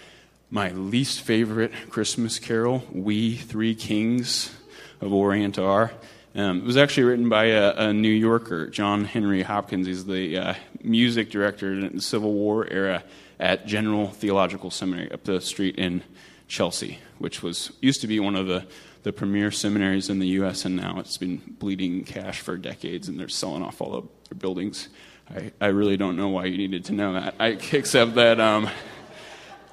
my 0.50 0.70
least 0.70 1.20
favorite 1.20 1.72
Christmas 1.90 2.38
carol, 2.38 2.82
We 2.90 3.36
Three 3.36 3.74
Kings 3.74 4.54
of 5.00 5.12
Orient 5.12 5.58
Are. 5.58 5.92
Um, 6.34 6.60
it 6.60 6.64
was 6.64 6.78
actually 6.78 7.04
written 7.04 7.28
by 7.28 7.46
a, 7.46 7.74
a, 7.88 7.92
New 7.92 8.08
Yorker, 8.08 8.68
John 8.68 9.04
Henry 9.04 9.42
Hopkins. 9.42 9.86
He's 9.86 10.06
the 10.06 10.38
uh, 10.38 10.54
music 10.82 11.30
director 11.30 11.72
in 11.72 11.96
the 11.96 12.00
Civil 12.00 12.32
War 12.32 12.66
era 12.70 13.04
at 13.38 13.66
General 13.66 14.08
Theological 14.08 14.70
Seminary 14.70 15.12
up 15.12 15.24
the 15.24 15.42
street 15.42 15.76
in 15.76 16.02
Chelsea, 16.48 16.98
which 17.18 17.42
was 17.42 17.72
used 17.82 18.00
to 18.00 18.06
be 18.06 18.18
one 18.18 18.34
of 18.34 18.46
the, 18.46 18.64
the 19.02 19.12
premier 19.12 19.50
seminaries 19.50 20.08
in 20.08 20.20
the 20.20 20.28
U.S., 20.28 20.64
and 20.64 20.74
now 20.74 20.98
it's 20.98 21.18
been 21.18 21.36
bleeding 21.58 22.04
cash 22.04 22.40
for 22.40 22.56
decades, 22.56 23.08
and 23.08 23.20
they're 23.20 23.28
selling 23.28 23.62
off 23.62 23.82
all 23.82 23.94
of 23.94 24.08
their 24.30 24.38
buildings. 24.38 24.88
I, 25.28 25.52
I 25.60 25.66
really 25.66 25.98
don't 25.98 26.16
know 26.16 26.28
why 26.28 26.46
you 26.46 26.56
needed 26.56 26.86
to 26.86 26.92
know 26.94 27.12
that, 27.12 27.34
I, 27.38 27.48
except 27.72 28.14
that 28.14 28.40
um, 28.40 28.70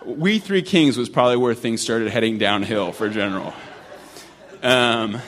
We 0.06 0.39
Three 0.39 0.62
Kings 0.62 0.98
was 0.98 1.08
probably 1.08 1.38
where 1.38 1.54
things 1.54 1.80
started 1.80 2.10
heading 2.10 2.38
downhill 2.38 2.92
for 2.92 3.08
General. 3.08 3.54
Um, 4.62 5.22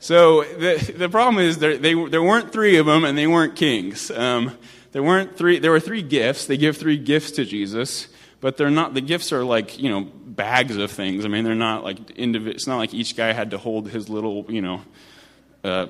so 0.00 0.44
the, 0.44 0.94
the 0.96 1.08
problem 1.08 1.42
is 1.42 1.58
there, 1.58 1.76
they, 1.76 1.94
there 1.94 2.22
weren't 2.22 2.52
three 2.52 2.76
of 2.76 2.86
them, 2.86 3.04
and 3.04 3.18
they 3.18 3.26
weren't 3.26 3.56
kings. 3.56 4.10
Um, 4.10 4.56
there 4.92 5.02
weren't 5.02 5.36
three. 5.36 5.58
There 5.58 5.70
were 5.70 5.80
three 5.80 6.02
gifts. 6.02 6.46
They 6.46 6.56
give 6.56 6.76
three 6.76 6.96
gifts 6.96 7.32
to 7.32 7.44
Jesus, 7.44 8.08
but 8.40 8.56
they're 8.56 8.70
not. 8.70 8.94
The 8.94 9.00
gifts 9.00 9.32
are 9.32 9.44
like 9.44 9.78
you 9.78 9.90
know 9.90 10.02
bags 10.02 10.76
of 10.76 10.90
things. 10.90 11.24
I 11.24 11.28
mean, 11.28 11.44
they're 11.44 11.54
not 11.54 11.84
like 11.84 12.10
individual. 12.12 12.54
It's 12.54 12.66
not 12.66 12.78
like 12.78 12.94
each 12.94 13.16
guy 13.16 13.32
had 13.32 13.50
to 13.50 13.58
hold 13.58 13.90
his 13.90 14.08
little 14.08 14.46
you 14.48 14.62
know 14.62 14.82
uh, 15.64 15.86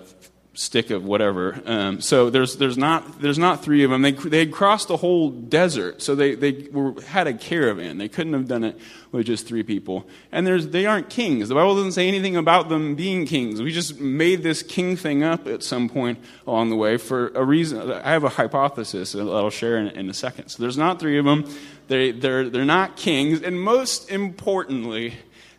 stick 0.58 0.90
of 0.90 1.04
whatever. 1.04 1.62
Um, 1.66 2.00
so 2.00 2.30
there's, 2.30 2.56
there's, 2.56 2.76
not, 2.76 3.20
there's 3.20 3.38
not 3.38 3.62
three 3.62 3.84
of 3.84 3.92
them. 3.92 4.02
They, 4.02 4.10
they 4.10 4.40
had 4.40 4.50
crossed 4.50 4.88
the 4.88 4.96
whole 4.96 5.30
desert, 5.30 6.02
so 6.02 6.16
they, 6.16 6.34
they 6.34 6.66
were, 6.72 7.00
had 7.00 7.28
a 7.28 7.32
caravan. 7.32 7.98
They 7.98 8.08
couldn't 8.08 8.32
have 8.32 8.48
done 8.48 8.64
it 8.64 8.76
with 9.12 9.26
just 9.26 9.46
three 9.46 9.62
people. 9.62 10.04
And 10.32 10.44
there's, 10.44 10.66
they 10.66 10.84
aren't 10.84 11.10
kings. 11.10 11.48
The 11.48 11.54
Bible 11.54 11.76
doesn't 11.76 11.92
say 11.92 12.08
anything 12.08 12.34
about 12.34 12.68
them 12.70 12.96
being 12.96 13.24
kings. 13.24 13.62
We 13.62 13.70
just 13.70 14.00
made 14.00 14.42
this 14.42 14.64
king 14.64 14.96
thing 14.96 15.22
up 15.22 15.46
at 15.46 15.62
some 15.62 15.88
point 15.88 16.18
along 16.44 16.70
the 16.70 16.76
way 16.76 16.96
for 16.96 17.28
a 17.36 17.44
reason. 17.44 17.92
I 17.92 18.10
have 18.10 18.24
a 18.24 18.28
hypothesis 18.28 19.12
that 19.12 19.28
I'll 19.28 19.50
share 19.50 19.78
in, 19.78 19.86
in 19.90 20.10
a 20.10 20.14
second. 20.14 20.48
So 20.48 20.60
there's 20.60 20.76
not 20.76 20.98
three 20.98 21.20
of 21.20 21.24
them. 21.24 21.48
They, 21.86 22.10
they're, 22.10 22.50
they're 22.50 22.64
not 22.64 22.96
kings. 22.96 23.42
And 23.42 23.60
most 23.60 24.10
importantly, 24.10 25.14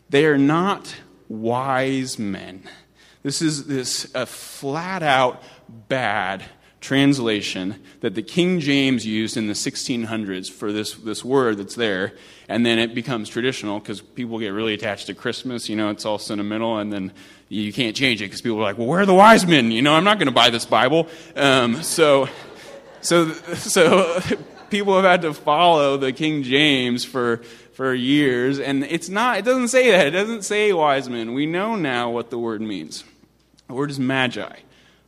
they 0.09 0.25
are 0.25 0.37
not 0.37 0.93
wise 1.29 2.19
men. 2.19 2.63
This 3.29 3.43
is 3.43 3.65
this 3.65 4.09
a 4.15 4.25
flat 4.25 5.03
out 5.03 5.43
bad 5.87 6.43
translation 6.81 7.75
that 7.99 8.15
the 8.15 8.23
King 8.23 8.59
James 8.59 9.05
used 9.05 9.37
in 9.37 9.45
the 9.45 9.53
1600s 9.53 10.49
for 10.51 10.71
this, 10.71 10.95
this 10.95 11.23
word 11.23 11.59
that's 11.59 11.75
there. 11.75 12.13
And 12.47 12.65
then 12.65 12.79
it 12.79 12.95
becomes 12.95 13.29
traditional 13.29 13.79
because 13.79 14.01
people 14.01 14.39
get 14.39 14.49
really 14.49 14.73
attached 14.73 15.05
to 15.05 15.13
Christmas. 15.13 15.69
You 15.69 15.75
know, 15.75 15.91
it's 15.91 16.07
all 16.07 16.17
sentimental. 16.17 16.79
And 16.79 16.91
then 16.91 17.11
you 17.49 17.71
can't 17.71 17.95
change 17.95 18.19
it 18.19 18.25
because 18.25 18.41
people 18.41 18.57
are 18.57 18.63
like, 18.63 18.79
well, 18.79 18.87
where 18.87 19.01
are 19.01 19.05
the 19.05 19.13
wise 19.13 19.45
men? 19.45 19.69
You 19.69 19.83
know, 19.83 19.93
I'm 19.93 20.03
not 20.03 20.17
going 20.17 20.29
to 20.29 20.33
buy 20.33 20.49
this 20.49 20.65
Bible. 20.65 21.07
Um, 21.35 21.83
so, 21.83 22.29
so, 23.01 23.31
so 23.53 24.21
people 24.71 24.95
have 24.95 25.05
had 25.05 25.21
to 25.21 25.35
follow 25.35 25.97
the 25.97 26.13
King 26.13 26.41
James 26.41 27.05
for 27.05 27.43
for 27.73 27.93
years, 27.93 28.59
and 28.59 28.83
it's 28.83 29.07
not, 29.07 29.37
it 29.37 29.45
doesn't 29.45 29.69
say 29.69 29.89
that. 29.91 30.07
It 30.07 30.11
doesn't 30.11 30.41
say 30.41 30.73
wise 30.73 31.07
men. 31.07 31.33
We 31.33 31.45
know 31.45 31.77
now 31.77 32.09
what 32.09 32.29
the 32.29 32.37
word 32.37 32.59
means. 32.59 33.05
The 33.69 33.75
word 33.75 33.91
is 33.91 33.99
magi. 33.99 34.55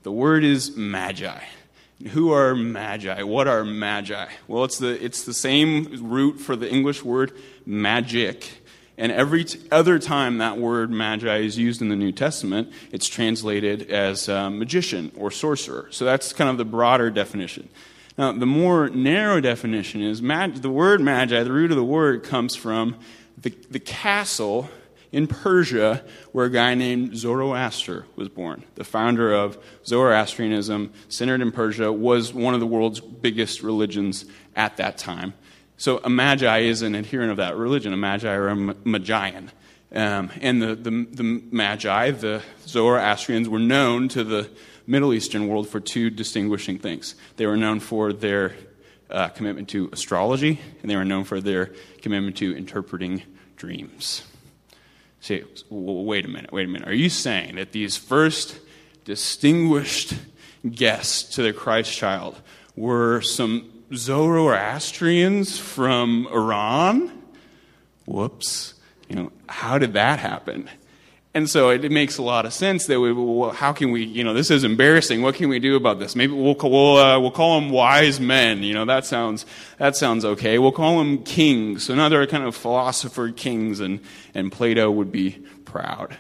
The 0.04 0.12
word 0.12 0.44
is 0.44 0.78
magi. 0.78 1.40
Who 2.12 2.32
are 2.32 2.54
magi? 2.54 3.24
What 3.24 3.48
are 3.48 3.66
magi? 3.66 4.28
Well, 4.48 4.66
it's 4.66 4.78
the, 4.78 5.04
it's 5.04 5.24
the 5.24 5.34
same 5.34 6.08
root 6.08 6.40
for 6.40 6.56
the 6.56 6.72
English 6.72 7.04
word 7.04 7.32
magic. 7.66 8.62
And 9.00 9.12
every 9.12 9.46
t- 9.46 9.60
other 9.72 9.98
time 9.98 10.38
that 10.38 10.60
word 10.60 10.92
magi 10.92 11.38
is 11.38 11.58
used 11.58 11.82
in 11.82 11.90
the 11.90 11.96
New 11.96 12.12
Testament, 12.12 12.72
it's 12.92 13.08
translated 13.08 13.90
as 13.90 14.30
uh, 14.30 14.52
magician 14.52 15.12
or 15.18 15.32
sorcerer. 15.32 15.88
So 15.90 16.06
that's 16.06 16.32
kind 16.32 16.48
of 16.48 16.58
the 16.58 16.66
broader 16.66 17.10
definition. 17.10 17.68
Now, 18.16 18.32
the 18.32 18.46
more 18.46 18.90
narrow 18.90 19.42
definition 19.42 20.04
is 20.04 20.22
mag- 20.22 20.62
the 20.62 20.70
word 20.70 21.02
magi, 21.02 21.42
the 21.42 21.52
root 21.52 21.72
of 21.72 21.78
the 21.78 21.84
word 21.84 22.22
comes 22.22 22.56
from 22.56 22.96
the, 23.40 23.50
the 23.72 23.80
castle 23.80 24.70
in 25.12 25.28
Persia 25.28 26.04
where 26.32 26.46
a 26.46 26.50
guy 26.50 26.74
named 26.74 27.16
Zoroaster 27.18 28.06
was 28.16 28.30
born. 28.30 28.64
The 28.76 28.84
founder 28.84 29.34
of 29.34 29.58
Zoroastrianism, 29.86 30.92
centered 31.10 31.42
in 31.42 31.52
Persia, 31.52 31.92
was 31.92 32.34
one 32.34 32.54
of 32.54 32.60
the 32.60 32.68
world's 32.68 33.00
biggest 33.00 33.62
religions 33.62 34.26
at 34.56 34.78
that 34.78 34.98
time. 34.98 35.34
So 35.78 36.00
a 36.04 36.10
magi 36.10 36.60
is 36.60 36.82
an 36.82 36.96
adherent 36.96 37.32
of 37.32 37.38
that 37.38 37.58
religion. 37.58 37.94
A 37.94 37.98
magi 37.98 38.32
or 38.32 38.50
a 38.50 38.56
magian. 38.56 39.52
Um, 39.94 40.32
and 40.40 40.62
the, 40.62 40.76
the, 40.76 41.08
the 41.12 41.24
magi, 41.52 42.12
the 42.12 42.42
Zoroastrians, 42.66 43.50
were 43.50 43.60
known 43.60 44.08
to 44.10 44.24
the 44.24 44.50
Middle 44.88 45.14
Eastern 45.14 45.48
world 45.48 45.68
for 45.68 45.80
two 45.80 46.10
distinguishing 46.10 46.80
things. 46.80 47.16
They 47.36 47.46
were 47.46 47.58
known 47.58 47.80
for 47.80 48.14
their 48.14 48.56
uh, 49.10 49.30
commitment 49.30 49.70
to 49.70 49.90
astrology, 49.92 50.62
and 50.82 50.90
they 50.90 50.96
were 50.96 51.06
known 51.06 51.26
for 51.26 51.42
their 51.42 51.72
commitment 52.02 52.38
to 52.38 52.56
interpreting 52.56 53.24
dreams. 53.58 54.24
Say, 55.22 55.44
wait 55.70 56.26
a 56.26 56.28
minute, 56.28 56.52
wait 56.52 56.66
a 56.66 56.68
minute. 56.68 56.88
Are 56.88 56.94
you 56.94 57.10
saying 57.10 57.56
that 57.56 57.72
these 57.72 57.96
first 57.96 58.60
distinguished 59.06 60.16
guests 60.70 61.36
to 61.36 61.44
the 61.44 61.54
Christ 61.54 61.94
child 61.94 62.42
were 62.76 63.22
some 63.22 63.70
Zoroastrians 63.94 65.60
from 65.60 66.28
Iran? 66.32 67.22
Whoops. 68.06 68.74
You 69.08 69.16
know, 69.16 69.32
how 69.48 69.78
did 69.78 69.94
that 69.94 70.20
happen? 70.20 70.70
And 71.34 71.50
so 71.50 71.70
it, 71.70 71.86
it, 71.86 71.92
makes 71.94 72.18
a 72.18 72.22
lot 72.22 72.46
of 72.46 72.52
sense 72.52 72.88
that 72.88 73.00
we, 73.00 73.14
well, 73.14 73.52
how 73.52 73.72
can 73.72 73.92
we, 73.92 74.04
you 74.04 74.22
know, 74.22 74.34
this 74.34 74.52
is 74.52 74.66
embarrassing. 74.66 75.22
What 75.22 75.36
can 75.36 75.48
we 75.48 75.60
do 75.60 75.78
about 75.78 75.98
this? 75.98 76.14
Maybe 76.14 76.34
we'll, 76.34 76.58
we'll, 76.62 76.98
uh, 76.98 77.20
we'll 77.20 77.32
call 77.32 77.62
them 77.62 77.70
wise 77.70 78.20
men. 78.20 78.64
You 78.64 78.74
know, 78.74 78.84
that 78.84 79.06
sounds, 79.06 79.46
that 79.78 79.96
sounds 79.96 80.26
okay. 80.26 80.60
We'll 80.60 80.74
call 80.74 80.98
them 80.98 81.24
kings. 81.24 81.86
So 81.86 81.96
now 81.96 82.10
they're 82.10 82.28
kind 82.28 82.44
of 82.44 82.54
philosopher 82.54 83.32
kings 83.32 83.80
and, 83.80 84.02
and 84.34 84.52
Plato 84.52 84.92
would 84.92 85.14
be 85.14 85.42
proud. 85.64 86.18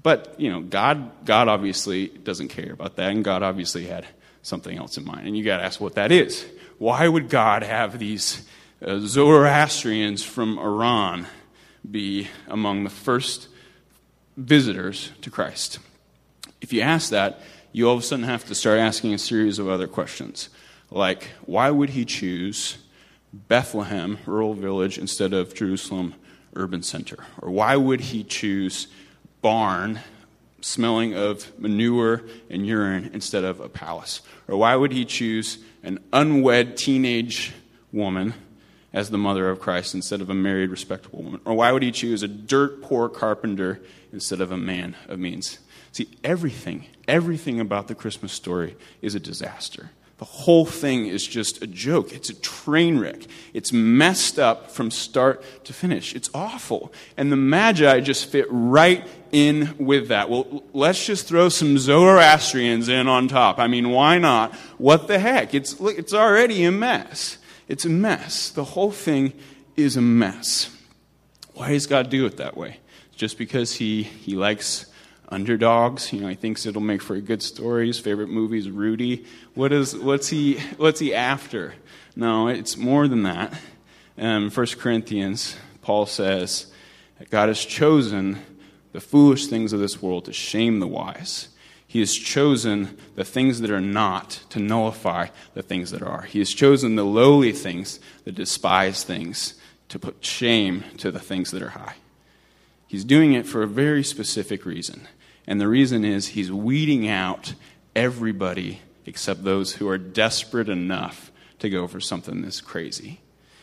But, 0.00 0.38
you 0.38 0.48
know, 0.48 0.60
God, 0.60 1.24
God 1.24 1.48
obviously 1.48 2.06
doesn't 2.06 2.48
care 2.48 2.72
about 2.72 2.96
that. 2.96 3.10
And 3.10 3.24
God 3.24 3.42
obviously 3.42 3.86
had 3.86 4.06
something 4.42 4.78
else 4.78 4.96
in 4.96 5.04
mind. 5.04 5.26
And 5.26 5.36
you 5.36 5.44
got 5.44 5.56
to 5.56 5.64
ask 5.64 5.80
what 5.80 5.96
that 5.96 6.12
is. 6.12 6.46
Why 6.78 7.06
would 7.06 7.30
God 7.30 7.64
have 7.64 7.98
these 7.98 8.46
uh, 8.80 9.00
Zoroastrians 9.00 10.22
from 10.22 10.56
Iran 10.56 11.26
be 11.88 12.28
among 12.46 12.84
the 12.84 12.90
first 12.90 13.48
visitors 14.36 15.12
to 15.22 15.30
Christ? 15.30 15.78
If 16.60 16.72
you 16.72 16.80
ask 16.80 17.10
that, 17.10 17.40
you 17.72 17.88
all 17.88 17.94
of 17.94 18.00
a 18.00 18.02
sudden 18.02 18.24
have 18.24 18.44
to 18.46 18.54
start 18.54 18.78
asking 18.78 19.14
a 19.14 19.18
series 19.18 19.58
of 19.58 19.68
other 19.68 19.86
questions. 19.86 20.48
Like, 20.90 21.28
why 21.46 21.70
would 21.70 21.90
he 21.90 22.04
choose 22.04 22.78
Bethlehem, 23.32 24.18
rural 24.26 24.54
village, 24.54 24.98
instead 24.98 25.32
of 25.32 25.54
Jerusalem, 25.54 26.14
urban 26.54 26.82
center? 26.82 27.24
Or 27.40 27.50
why 27.50 27.76
would 27.76 28.00
he 28.00 28.24
choose 28.24 28.88
barn, 29.40 30.00
smelling 30.60 31.14
of 31.14 31.58
manure 31.58 32.22
and 32.50 32.66
urine, 32.66 33.10
instead 33.14 33.44
of 33.44 33.60
a 33.60 33.68
palace? 33.68 34.20
Or 34.48 34.56
why 34.56 34.74
would 34.74 34.92
he 34.92 35.04
choose 35.04 35.58
an 35.82 36.00
unwed 36.12 36.76
teenage 36.76 37.52
woman 37.92 38.34
as 38.92 39.10
the 39.10 39.18
mother 39.18 39.48
of 39.48 39.60
Christ 39.60 39.94
instead 39.94 40.20
of 40.20 40.30
a 40.30 40.34
married, 40.34 40.70
respectable 40.70 41.22
woman? 41.22 41.40
Or 41.44 41.54
why 41.54 41.72
would 41.72 41.82
he 41.82 41.92
choose 41.92 42.22
a 42.22 42.28
dirt 42.28 42.82
poor 42.82 43.08
carpenter 43.08 43.80
instead 44.12 44.40
of 44.40 44.52
a 44.52 44.56
man 44.56 44.96
of 45.08 45.18
means. 45.18 45.58
See, 45.92 46.08
everything, 46.22 46.86
everything 47.08 47.60
about 47.60 47.88
the 47.88 47.94
Christmas 47.94 48.32
story 48.32 48.76
is 49.02 49.14
a 49.14 49.20
disaster. 49.20 49.90
The 50.18 50.24
whole 50.26 50.66
thing 50.66 51.06
is 51.06 51.26
just 51.26 51.62
a 51.62 51.66
joke. 51.66 52.12
It's 52.12 52.28
a 52.28 52.34
train 52.34 52.98
wreck. 52.98 53.22
It's 53.54 53.72
messed 53.72 54.38
up 54.38 54.70
from 54.70 54.90
start 54.90 55.42
to 55.64 55.72
finish. 55.72 56.14
It's 56.14 56.28
awful. 56.34 56.92
And 57.16 57.32
the 57.32 57.36
Magi 57.36 58.00
just 58.00 58.26
fit 58.26 58.46
right 58.50 59.06
in 59.32 59.74
with 59.78 60.08
that. 60.08 60.28
Well, 60.28 60.62
let's 60.74 61.04
just 61.04 61.26
throw 61.26 61.48
some 61.48 61.78
Zoroastrians 61.78 62.88
in 62.88 63.08
on 63.08 63.28
top. 63.28 63.58
I 63.58 63.66
mean, 63.66 63.90
why 63.90 64.18
not? 64.18 64.54
What 64.76 65.08
the 65.08 65.18
heck? 65.18 65.54
It's, 65.54 65.74
it's 65.80 66.12
already 66.12 66.64
a 66.64 66.70
mess. 66.70 67.38
It's 67.70 67.86
a 67.86 67.90
mess. 67.90 68.50
The 68.50 68.64
whole 68.64 68.90
thing 68.90 69.32
is 69.76 69.96
a 69.96 70.02
mess. 70.02 70.76
Why 71.54 71.70
does 71.70 71.86
God 71.86 72.10
do 72.10 72.26
it 72.26 72.36
that 72.36 72.56
way? 72.56 72.80
just 73.20 73.36
because 73.36 73.74
he, 73.74 74.02
he 74.02 74.34
likes 74.34 74.86
underdogs. 75.28 76.10
You 76.10 76.22
know, 76.22 76.28
he 76.28 76.36
thinks 76.36 76.64
it'll 76.64 76.80
make 76.80 77.02
for 77.02 77.16
a 77.16 77.20
good 77.20 77.42
story. 77.42 77.86
His 77.86 78.00
favorite 78.00 78.30
movie 78.30 78.58
is 78.58 78.70
Rudy. 78.70 79.26
What 79.52 79.74
is, 79.74 79.94
what's, 79.94 80.28
he, 80.28 80.58
what's 80.78 81.00
he 81.00 81.14
after? 81.14 81.74
No, 82.16 82.48
it's 82.48 82.78
more 82.78 83.08
than 83.08 83.24
that. 83.24 83.52
Um, 84.16 84.50
1 84.50 84.66
Corinthians, 84.78 85.54
Paul 85.82 86.06
says 86.06 86.72
that 87.18 87.28
God 87.28 87.48
has 87.48 87.62
chosen 87.62 88.38
the 88.92 89.02
foolish 89.02 89.48
things 89.48 89.74
of 89.74 89.80
this 89.80 90.00
world 90.00 90.24
to 90.24 90.32
shame 90.32 90.80
the 90.80 90.88
wise. 90.88 91.48
He 91.90 91.98
has 91.98 92.14
chosen 92.14 92.96
the 93.16 93.24
things 93.24 93.60
that 93.60 93.70
are 93.72 93.80
not 93.80 94.44
to 94.50 94.60
nullify 94.60 95.26
the 95.54 95.62
things 95.64 95.90
that 95.90 96.02
are. 96.02 96.22
He 96.22 96.38
has 96.38 96.54
chosen 96.54 96.94
the 96.94 97.02
lowly 97.02 97.50
things, 97.50 97.98
the 98.22 98.30
despised 98.30 99.08
things, 99.08 99.54
to 99.88 99.98
put 99.98 100.24
shame 100.24 100.84
to 100.98 101.10
the 101.10 101.18
things 101.18 101.50
that 101.50 101.62
are 101.62 101.70
high. 101.70 101.96
He's 102.86 103.04
doing 103.04 103.32
it 103.32 103.44
for 103.44 103.64
a 103.64 103.66
very 103.66 104.04
specific 104.04 104.64
reason. 104.64 105.08
And 105.48 105.60
the 105.60 105.66
reason 105.66 106.04
is 106.04 106.28
he's 106.28 106.52
weeding 106.52 107.08
out 107.08 107.54
everybody 107.96 108.82
except 109.04 109.42
those 109.42 109.72
who 109.72 109.88
are 109.88 109.98
desperate 109.98 110.68
enough 110.68 111.32
to 111.58 111.68
go 111.68 111.88
for 111.88 111.98
something 111.98 112.42
this 112.42 112.60
crazy. 112.60 113.18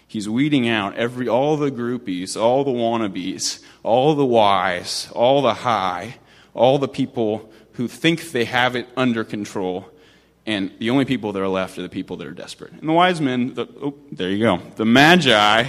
He's 0.06 0.28
weeding 0.28 0.68
out 0.68 0.98
every 0.98 1.30
all 1.30 1.56
the 1.56 1.72
groupies, 1.72 2.36
all 2.36 2.66
the 2.66 2.72
wannabes, 2.72 3.64
all 3.84 4.16
the 4.16 4.26
wise, 4.26 5.08
all 5.14 5.42
the 5.42 5.54
high, 5.54 6.18
all 6.54 6.78
the 6.78 6.90
people 6.90 7.54
who 7.78 7.88
think 7.88 8.32
they 8.32 8.46
have 8.46 8.76
it 8.76 8.88
under 8.98 9.24
control. 9.24 9.88
And 10.46 10.72
the 10.80 10.92
only 10.92 11.06
people 11.06 11.32
that 11.34 11.42
are 11.42 11.48
left 11.48 11.78
are 11.78 11.82
the 11.82 11.90
people 11.90 12.18
that 12.18 12.28
are 12.28 12.32
desperate. 12.32 12.74
And 12.74 12.88
the 12.88 12.94
wise 12.94 13.20
men, 13.20 13.54
the, 13.54 13.68
oh, 13.82 13.96
there 14.12 14.30
you 14.30 14.40
go. 14.44 14.62
The 14.76 14.86
magi 14.86 15.66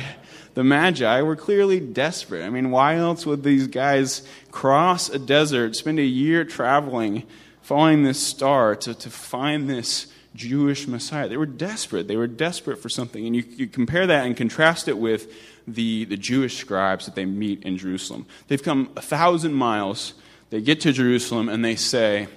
the 0.58 0.64
Magi 0.64 1.22
were 1.22 1.36
clearly 1.36 1.78
desperate. 1.78 2.44
I 2.44 2.50
mean, 2.50 2.72
why 2.72 2.96
else 2.96 3.24
would 3.24 3.44
these 3.44 3.68
guys 3.68 4.26
cross 4.50 5.08
a 5.08 5.16
desert, 5.16 5.76
spend 5.76 6.00
a 6.00 6.02
year 6.02 6.44
traveling, 6.44 7.22
following 7.62 8.02
this 8.02 8.18
star 8.18 8.74
to, 8.74 8.92
to 8.92 9.08
find 9.08 9.70
this 9.70 10.08
Jewish 10.34 10.88
Messiah? 10.88 11.28
They 11.28 11.36
were 11.36 11.46
desperate. 11.46 12.08
They 12.08 12.16
were 12.16 12.26
desperate 12.26 12.82
for 12.82 12.88
something. 12.88 13.24
And 13.24 13.36
you, 13.36 13.44
you 13.50 13.68
compare 13.68 14.08
that 14.08 14.26
and 14.26 14.36
contrast 14.36 14.88
it 14.88 14.98
with 14.98 15.32
the, 15.68 16.06
the 16.06 16.16
Jewish 16.16 16.56
scribes 16.56 17.04
that 17.04 17.14
they 17.14 17.24
meet 17.24 17.62
in 17.62 17.78
Jerusalem. 17.78 18.26
They've 18.48 18.60
come 18.60 18.90
a 18.96 19.00
thousand 19.00 19.54
miles. 19.54 20.14
They 20.50 20.60
get 20.60 20.80
to 20.82 20.92
Jerusalem 20.92 21.48
and 21.48 21.64
they 21.64 21.76
say, 21.76 22.28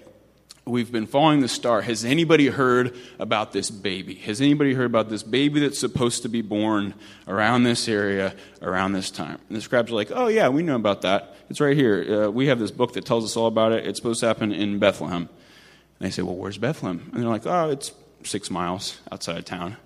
we've 0.66 0.92
been 0.92 1.08
following 1.08 1.42
the 1.42 1.48
star. 1.48 1.82
Has 1.82 2.06
anybody 2.06 2.48
heard 2.48 2.96
about 3.20 3.52
this 3.52 3.72
baby? 3.72 4.16
Has 4.16 4.42
anybody 4.42 4.74
heard 4.74 4.86
about 4.86 5.10
this 5.10 5.24
baby 5.24 5.62
that's 5.62 5.80
supposed 5.80 6.24
to 6.24 6.30
be 6.30 6.42
born 6.42 6.94
around 7.28 7.64
this 7.64 7.88
area 7.88 8.36
around 8.62 8.94
this 8.94 9.10
time? 9.10 9.40
And 9.48 9.58
the 9.58 9.62
scribes 9.62 9.92
are 9.92 9.96
like, 9.96 10.12
oh, 10.12 10.28
yeah, 10.28 10.50
we 10.50 10.64
know 10.64 10.76
about 10.76 11.02
that. 11.02 11.36
It's 11.50 11.60
right 11.60 11.76
here. 11.76 12.26
Uh, 12.26 12.30
we 12.30 12.48
have 12.48 12.60
this 12.60 12.72
book 12.72 12.94
that 12.94 13.06
tells 13.06 13.26
us 13.26 13.36
all 13.36 13.48
about 13.48 13.72
it. 13.72 13.88
It's 13.88 14.00
supposed 14.00 14.20
to 14.22 14.28
happen 14.28 14.52
in 14.52 14.80
Bethlehem. 14.80 15.30
And 16.00 16.08
they 16.08 16.12
say, 16.12 16.22
well, 16.22 16.36
where's 16.36 16.58
Bethlehem? 16.58 17.10
And 17.14 17.22
they're 17.22 17.30
like, 17.30 17.46
oh, 17.46 17.70
it's 17.70 17.92
six 18.24 18.52
miles 18.52 19.00
outside 19.12 19.38
of 19.38 19.46
town. 19.46 19.78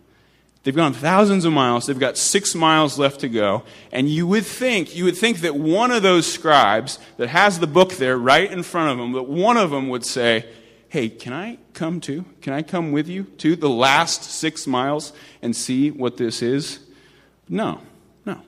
They've 0.65 0.75
gone 0.75 0.93
thousands 0.93 1.45
of 1.45 1.53
miles. 1.53 1.85
They've 1.85 1.97
got 1.97 2.17
six 2.17 2.55
miles 2.55 2.97
left 2.97 3.19
to 3.19 3.29
go. 3.29 3.63
And 3.91 4.09
you 4.09 4.25
would 4.25 4.47
think, 4.47 4.95
you 4.95 5.05
would 5.05 5.15
think 5.15 5.41
that 5.41 5.55
one 5.55 5.91
of 5.91 6.01
those 6.01 6.25
scribes 6.25 6.97
that 7.17 7.29
has 7.29 7.59
the 7.59 7.67
book 7.67 7.93
there 7.93 8.17
right 8.17 8.51
in 8.51 8.63
front 8.63 8.89
of 8.89 8.97
them, 8.97 9.11
that 9.11 9.29
one 9.29 9.57
of 9.57 9.69
them 9.69 9.89
would 9.89 10.03
say, 10.03 10.43
hey, 10.89 11.07
can 11.07 11.33
I 11.33 11.59
come 11.73 12.01
too? 12.01 12.25
Can 12.41 12.51
I 12.51 12.63
come 12.63 12.91
with 12.91 13.07
you 13.07 13.25
to 13.37 13.55
the 13.55 13.69
last 13.69 14.23
six 14.23 14.65
miles 14.65 15.13
and 15.43 15.55
see 15.55 15.91
what 15.91 16.17
this 16.17 16.41
is? 16.41 16.79
No, 17.47 17.81
no. 18.25 18.41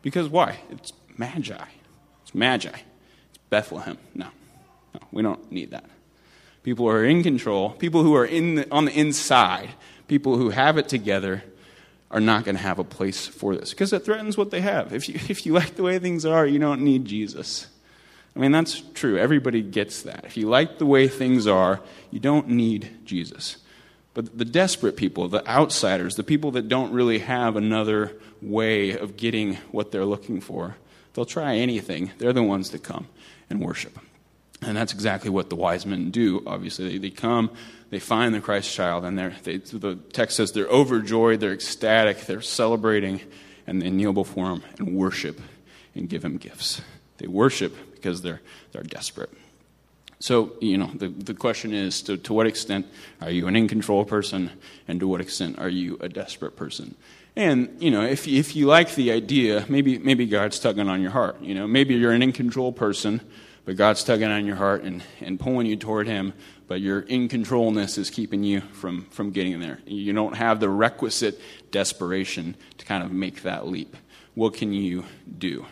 Because 0.00 0.30
why? 0.30 0.60
It's 0.70 0.94
Magi. 1.18 1.66
It's 2.22 2.34
Magi. 2.34 2.70
It's 2.70 3.38
Bethlehem. 3.50 3.98
No, 4.14 4.28
no, 4.94 5.00
we 5.12 5.22
don't 5.22 5.52
need 5.52 5.72
that. 5.72 5.84
People 6.62 6.86
who 6.86 6.92
are 6.92 7.04
in 7.04 7.22
control, 7.22 7.72
people 7.72 8.02
who 8.02 8.14
are 8.14 8.24
in 8.24 8.54
the, 8.54 8.70
on 8.72 8.86
the 8.86 8.98
inside, 8.98 9.68
people 10.08 10.36
who 10.36 10.50
have 10.50 10.78
it 10.78 10.88
together 10.88 11.42
are 12.10 12.20
not 12.20 12.44
going 12.44 12.56
to 12.56 12.62
have 12.62 12.78
a 12.78 12.84
place 12.84 13.26
for 13.26 13.56
this 13.56 13.70
because 13.70 13.92
it 13.92 14.04
threatens 14.04 14.36
what 14.36 14.50
they 14.50 14.60
have. 14.60 14.92
If 14.92 15.08
you, 15.08 15.14
if 15.28 15.46
you 15.46 15.52
like 15.52 15.76
the 15.76 15.82
way 15.82 15.98
things 15.98 16.24
are, 16.24 16.46
you 16.46 16.58
don't 16.58 16.82
need 16.82 17.04
Jesus. 17.04 17.66
I 18.36 18.40
mean, 18.40 18.52
that's 18.52 18.82
true. 18.94 19.16
Everybody 19.16 19.62
gets 19.62 20.02
that. 20.02 20.24
If 20.24 20.36
you 20.36 20.48
like 20.48 20.78
the 20.78 20.86
way 20.86 21.06
things 21.06 21.46
are, 21.46 21.80
you 22.10 22.18
don't 22.18 22.48
need 22.48 22.90
Jesus. 23.04 23.58
But 24.12 24.38
the 24.38 24.44
desperate 24.44 24.96
people, 24.96 25.28
the 25.28 25.46
outsiders, 25.48 26.14
the 26.14 26.22
people 26.22 26.52
that 26.52 26.68
don't 26.68 26.92
really 26.92 27.18
have 27.20 27.56
another 27.56 28.12
way 28.40 28.90
of 28.96 29.16
getting 29.16 29.54
what 29.70 29.90
they're 29.90 30.04
looking 30.04 30.40
for, 30.40 30.76
they'll 31.12 31.24
try 31.24 31.56
anything. 31.56 32.12
They're 32.18 32.32
the 32.32 32.42
ones 32.42 32.70
that 32.70 32.82
come 32.82 33.08
and 33.50 33.60
worship. 33.60 33.98
And 34.62 34.76
that's 34.76 34.94
exactly 34.94 35.30
what 35.30 35.50
the 35.50 35.56
wise 35.56 35.84
men 35.84 36.10
do, 36.10 36.42
obviously. 36.46 36.88
They, 36.88 36.98
they 36.98 37.10
come, 37.10 37.50
they 37.90 37.98
find 37.98 38.34
the 38.34 38.40
Christ 38.40 38.72
child, 38.72 39.04
and 39.04 39.18
they, 39.18 39.58
the 39.58 39.98
text 40.12 40.36
says 40.36 40.52
they're 40.52 40.66
overjoyed, 40.66 41.40
they're 41.40 41.52
ecstatic, 41.52 42.26
they're 42.26 42.40
celebrating, 42.40 43.20
and 43.66 43.82
they 43.82 43.90
kneel 43.90 44.12
before 44.12 44.46
him 44.50 44.62
and 44.78 44.96
worship 44.96 45.40
and 45.94 46.08
give 46.08 46.24
him 46.24 46.38
gifts. 46.38 46.80
They 47.18 47.26
worship 47.26 47.76
because 47.94 48.22
they're, 48.22 48.40
they're 48.72 48.82
desperate. 48.82 49.30
So, 50.18 50.54
you 50.60 50.78
know, 50.78 50.90
the, 50.94 51.08
the 51.08 51.34
question 51.34 51.74
is 51.74 52.00
to, 52.02 52.16
to 52.16 52.32
what 52.32 52.46
extent 52.46 52.86
are 53.20 53.30
you 53.30 53.46
an 53.46 53.56
in 53.56 53.68
control 53.68 54.06
person, 54.06 54.50
and 54.88 54.98
to 55.00 55.06
what 55.06 55.20
extent 55.20 55.58
are 55.58 55.68
you 55.68 55.98
a 56.00 56.08
desperate 56.08 56.56
person? 56.56 56.94
And, 57.36 57.76
you 57.80 57.90
know, 57.90 58.02
if, 58.02 58.26
if 58.26 58.56
you 58.56 58.66
like 58.66 58.94
the 58.94 59.12
idea, 59.12 59.66
maybe, 59.68 59.98
maybe 59.98 60.24
God's 60.24 60.58
tugging 60.58 60.88
on 60.88 61.02
your 61.02 61.10
heart. 61.10 61.42
You 61.42 61.54
know, 61.54 61.66
maybe 61.66 61.94
you're 61.94 62.12
an 62.12 62.22
in 62.22 62.32
control 62.32 62.72
person, 62.72 63.20
but 63.64 63.76
God's 63.76 64.04
tugging 64.04 64.28
on 64.28 64.46
your 64.46 64.56
heart 64.56 64.82
and, 64.82 65.02
and 65.20 65.38
pulling 65.38 65.66
you 65.66 65.76
toward 65.76 66.06
Him, 66.06 66.32
but 66.66 66.80
your 66.80 67.00
in 67.00 67.28
controlness 67.28 67.98
is 67.98 68.10
keeping 68.10 68.44
you 68.44 68.60
from, 68.60 69.06
from 69.06 69.30
getting 69.30 69.60
there. 69.60 69.80
You 69.86 70.12
don't 70.12 70.36
have 70.36 70.60
the 70.60 70.68
requisite 70.68 71.40
desperation 71.70 72.56
to 72.78 72.84
kind 72.84 73.02
of 73.02 73.12
make 73.12 73.42
that 73.42 73.66
leap. 73.66 73.96
What 74.34 74.54
can 74.54 74.72
you 74.72 75.04
do? 75.38 75.66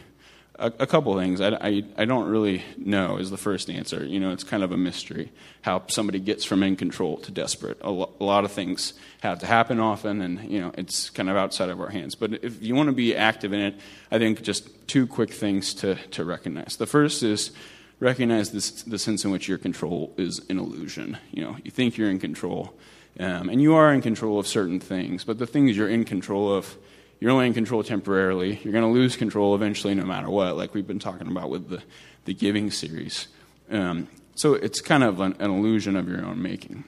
a, 0.62 0.72
a 0.81 0.87
couple 0.87 1.16
things. 1.16 1.40
I, 1.40 1.48
I, 1.48 1.83
I, 1.98 2.05
don't 2.05 2.28
really 2.28 2.62
know 2.76 3.16
is 3.16 3.31
the 3.31 3.37
first 3.37 3.68
answer. 3.68 4.05
You 4.05 4.20
know, 4.20 4.33
it's 4.33 4.44
kind 4.44 4.62
of 4.62 4.72
a 4.72 4.76
mystery 4.76 5.31
how 5.62 5.83
somebody 5.88 6.20
gets 6.20 6.44
from 6.44 6.62
in 6.62 6.76
control 6.76 7.16
to 7.18 7.33
desperate. 7.33 7.78
A, 7.83 7.90
lo- 7.90 8.12
a 8.20 8.24
lot 8.24 8.44
of 8.44 8.52
things 8.52 8.94
have 9.20 9.40
to 9.40 9.46
happen 9.46 9.81
often, 9.81 10.20
and 10.20 10.50
you 10.50 10.61
know, 10.61 10.72
it's 10.78 11.11
kind 11.11 11.28
of 11.28 11.37
outside 11.37 11.68
of 11.68 11.81
our 11.81 11.88
hands. 11.88 12.14
But 12.14 12.44
if 12.44 12.62
you 12.62 12.74
want 12.74 12.88
to 12.88 12.94
be 12.94 13.16
active 13.16 13.52
in 13.52 13.61
it, 13.61 13.74
I 14.11 14.18
think 14.18 14.42
just 14.42 14.88
two 14.88 15.07
quick 15.07 15.33
things 15.33 15.74
to, 15.74 15.96
to 16.12 16.24
recognize. 16.24 16.76
The 16.76 16.87
first 16.87 17.22
is 17.22 17.50
recognize 18.02 18.50
this, 18.50 18.82
the 18.82 18.98
sense 18.98 19.24
in 19.24 19.30
which 19.30 19.48
your 19.48 19.58
control 19.58 20.12
is 20.16 20.40
an 20.50 20.58
illusion. 20.58 21.16
You 21.30 21.42
know, 21.44 21.56
you 21.64 21.70
think 21.70 21.96
you're 21.96 22.10
in 22.10 22.18
control, 22.18 22.74
um, 23.20 23.48
and 23.48 23.62
you 23.62 23.74
are 23.74 23.92
in 23.92 24.02
control 24.02 24.38
of 24.38 24.46
certain 24.46 24.80
things, 24.80 25.24
but 25.24 25.38
the 25.38 25.46
things 25.46 25.76
you're 25.76 25.88
in 25.88 26.04
control 26.04 26.52
of 26.52 26.76
you're 27.20 27.30
only 27.30 27.46
in 27.46 27.54
control 27.54 27.84
temporarily. 27.84 28.58
You're 28.64 28.72
going 28.72 28.82
to 28.82 28.90
lose 28.90 29.14
control 29.14 29.54
eventually, 29.54 29.94
no 29.94 30.04
matter 30.04 30.28
what, 30.28 30.56
like 30.56 30.74
we've 30.74 30.88
been 30.88 30.98
talking 30.98 31.28
about 31.28 31.50
with 31.50 31.68
the, 31.68 31.80
the 32.24 32.34
giving 32.34 32.72
series. 32.72 33.28
Um, 33.70 34.08
so 34.34 34.54
it's 34.54 34.80
kind 34.80 35.04
of 35.04 35.20
an, 35.20 35.36
an, 35.38 35.52
illusion 35.52 35.94
of 35.94 36.08
your 36.08 36.24
own 36.24 36.42
making. 36.42 36.82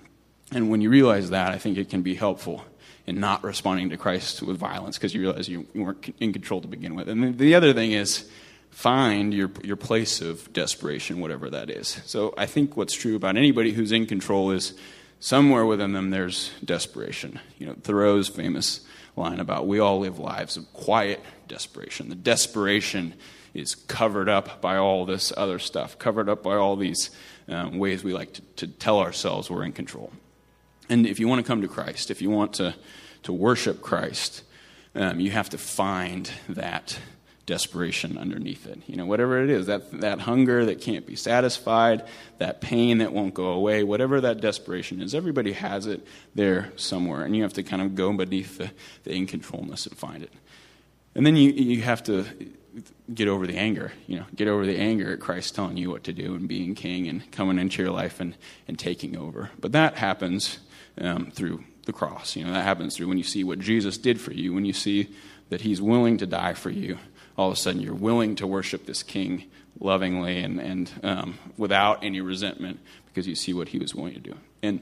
And 0.50 0.70
when 0.70 0.80
you 0.80 0.90
realize 0.90 1.30
that, 1.30 1.52
I 1.52 1.58
think 1.58 1.78
it 1.78 1.88
can 1.88 2.02
be 2.02 2.16
helpful 2.16 2.64
in 3.06 3.20
not 3.20 3.44
responding 3.44 3.90
to 3.90 3.96
Christ 3.96 4.42
with 4.42 4.56
violence 4.56 4.98
because 4.98 5.14
you 5.14 5.20
realize 5.20 5.48
you, 5.48 5.68
weren't 5.72 6.12
in 6.18 6.32
control 6.32 6.60
to 6.62 6.66
begin 6.66 6.96
with. 6.96 7.08
And 7.08 7.38
the 7.38 7.54
other 7.54 7.72
thing 7.72 7.92
is, 7.92 8.28
find 8.74 9.32
your, 9.32 9.52
your 9.62 9.76
place 9.76 10.20
of 10.20 10.52
desperation, 10.52 11.20
whatever 11.20 11.48
that 11.48 11.70
is. 11.70 12.00
So 12.06 12.34
I 12.36 12.46
think 12.46 12.76
what's 12.76 12.92
true 12.92 13.14
about 13.14 13.36
anybody 13.36 13.70
who's 13.70 13.92
in 13.92 14.04
control 14.04 14.50
is 14.50 14.74
somewhere 15.20 15.64
within 15.64 15.92
them 15.92 16.10
there's 16.10 16.50
desperation. 16.64 17.38
You 17.56 17.68
know, 17.68 17.74
Thoreau's 17.80 18.28
famous 18.28 18.80
line 19.16 19.38
about 19.38 19.68
we 19.68 19.78
all 19.78 20.00
live 20.00 20.18
lives 20.18 20.56
of 20.56 20.70
quiet 20.72 21.22
desperation. 21.46 22.08
The 22.08 22.16
desperation 22.16 23.14
is 23.54 23.76
covered 23.76 24.28
up 24.28 24.60
by 24.60 24.76
all 24.76 25.06
this 25.06 25.32
other 25.36 25.60
stuff, 25.60 25.96
covered 26.00 26.28
up 26.28 26.42
by 26.42 26.56
all 26.56 26.74
these 26.74 27.10
um, 27.48 27.78
ways 27.78 28.02
we 28.02 28.12
like 28.12 28.32
to, 28.32 28.42
to, 28.56 28.66
tell 28.66 28.98
ourselves 28.98 29.48
we're 29.48 29.62
in 29.62 29.72
control. 29.72 30.12
And 30.88 31.06
if 31.06 31.20
you 31.20 31.28
want 31.28 31.38
to 31.38 31.46
come 31.46 31.62
to 31.62 31.68
Christ, 31.68 32.10
if 32.10 32.20
you 32.20 32.28
want 32.28 32.54
to, 32.54 32.74
to 33.22 33.32
worship 33.32 33.82
Christ, 33.82 34.42
um, 34.96 35.20
you 35.20 35.30
have 35.30 35.50
to 35.50 35.58
find 35.58 36.28
that 36.48 36.98
desperation 37.46 38.16
underneath 38.16 38.66
it. 38.66 38.80
You 38.86 38.96
know, 38.96 39.06
whatever 39.06 39.42
it 39.42 39.50
is, 39.50 39.66
that, 39.66 40.00
that 40.00 40.20
hunger 40.20 40.64
that 40.66 40.80
can't 40.80 41.06
be 41.06 41.16
satisfied, 41.16 42.04
that 42.38 42.60
pain 42.60 42.98
that 42.98 43.12
won't 43.12 43.34
go 43.34 43.48
away, 43.48 43.82
whatever 43.82 44.20
that 44.22 44.40
desperation 44.40 45.02
is, 45.02 45.14
everybody 45.14 45.52
has 45.52 45.86
it 45.86 46.06
there 46.34 46.72
somewhere. 46.76 47.22
And 47.22 47.36
you 47.36 47.42
have 47.42 47.52
to 47.54 47.62
kind 47.62 47.82
of 47.82 47.94
go 47.94 48.12
beneath 48.12 48.58
the, 48.58 48.70
the 49.04 49.10
incontrolness 49.10 49.86
and 49.86 49.96
find 49.96 50.22
it. 50.22 50.32
And 51.14 51.24
then 51.24 51.36
you, 51.36 51.50
you 51.50 51.82
have 51.82 52.02
to 52.04 52.24
get 53.12 53.28
over 53.28 53.46
the 53.46 53.56
anger, 53.56 53.92
you 54.06 54.18
know, 54.18 54.24
get 54.34 54.48
over 54.48 54.66
the 54.66 54.76
anger 54.76 55.12
at 55.12 55.20
Christ 55.20 55.54
telling 55.54 55.76
you 55.76 55.90
what 55.90 56.04
to 56.04 56.12
do 56.12 56.34
and 56.34 56.48
being 56.48 56.74
king 56.74 57.08
and 57.08 57.30
coming 57.30 57.58
into 57.58 57.82
your 57.82 57.92
life 57.92 58.20
and, 58.20 58.34
and 58.66 58.78
taking 58.78 59.16
over. 59.16 59.50
But 59.60 59.72
that 59.72 59.96
happens 59.96 60.58
um, 60.98 61.30
through 61.30 61.62
the 61.84 61.92
cross. 61.92 62.34
You 62.34 62.44
know, 62.44 62.52
that 62.52 62.64
happens 62.64 62.96
through 62.96 63.08
when 63.08 63.18
you 63.18 63.24
see 63.24 63.44
what 63.44 63.58
Jesus 63.58 63.98
did 63.98 64.20
for 64.20 64.32
you, 64.32 64.54
when 64.54 64.64
you 64.64 64.72
see 64.72 65.14
that 65.50 65.60
he's 65.60 65.80
willing 65.80 66.16
to 66.18 66.26
die 66.26 66.54
for 66.54 66.70
you 66.70 66.98
all 67.36 67.48
of 67.48 67.54
a 67.54 67.56
sudden 67.56 67.80
you're 67.80 67.94
willing 67.94 68.36
to 68.36 68.46
worship 68.46 68.86
this 68.86 69.02
king 69.02 69.44
lovingly 69.80 70.40
and, 70.40 70.60
and 70.60 70.90
um, 71.02 71.38
without 71.56 72.04
any 72.04 72.20
resentment 72.20 72.80
because 73.06 73.26
you 73.26 73.34
see 73.34 73.52
what 73.52 73.68
he 73.68 73.78
was 73.78 73.94
willing 73.94 74.14
to 74.14 74.20
do. 74.20 74.36
And 74.62 74.80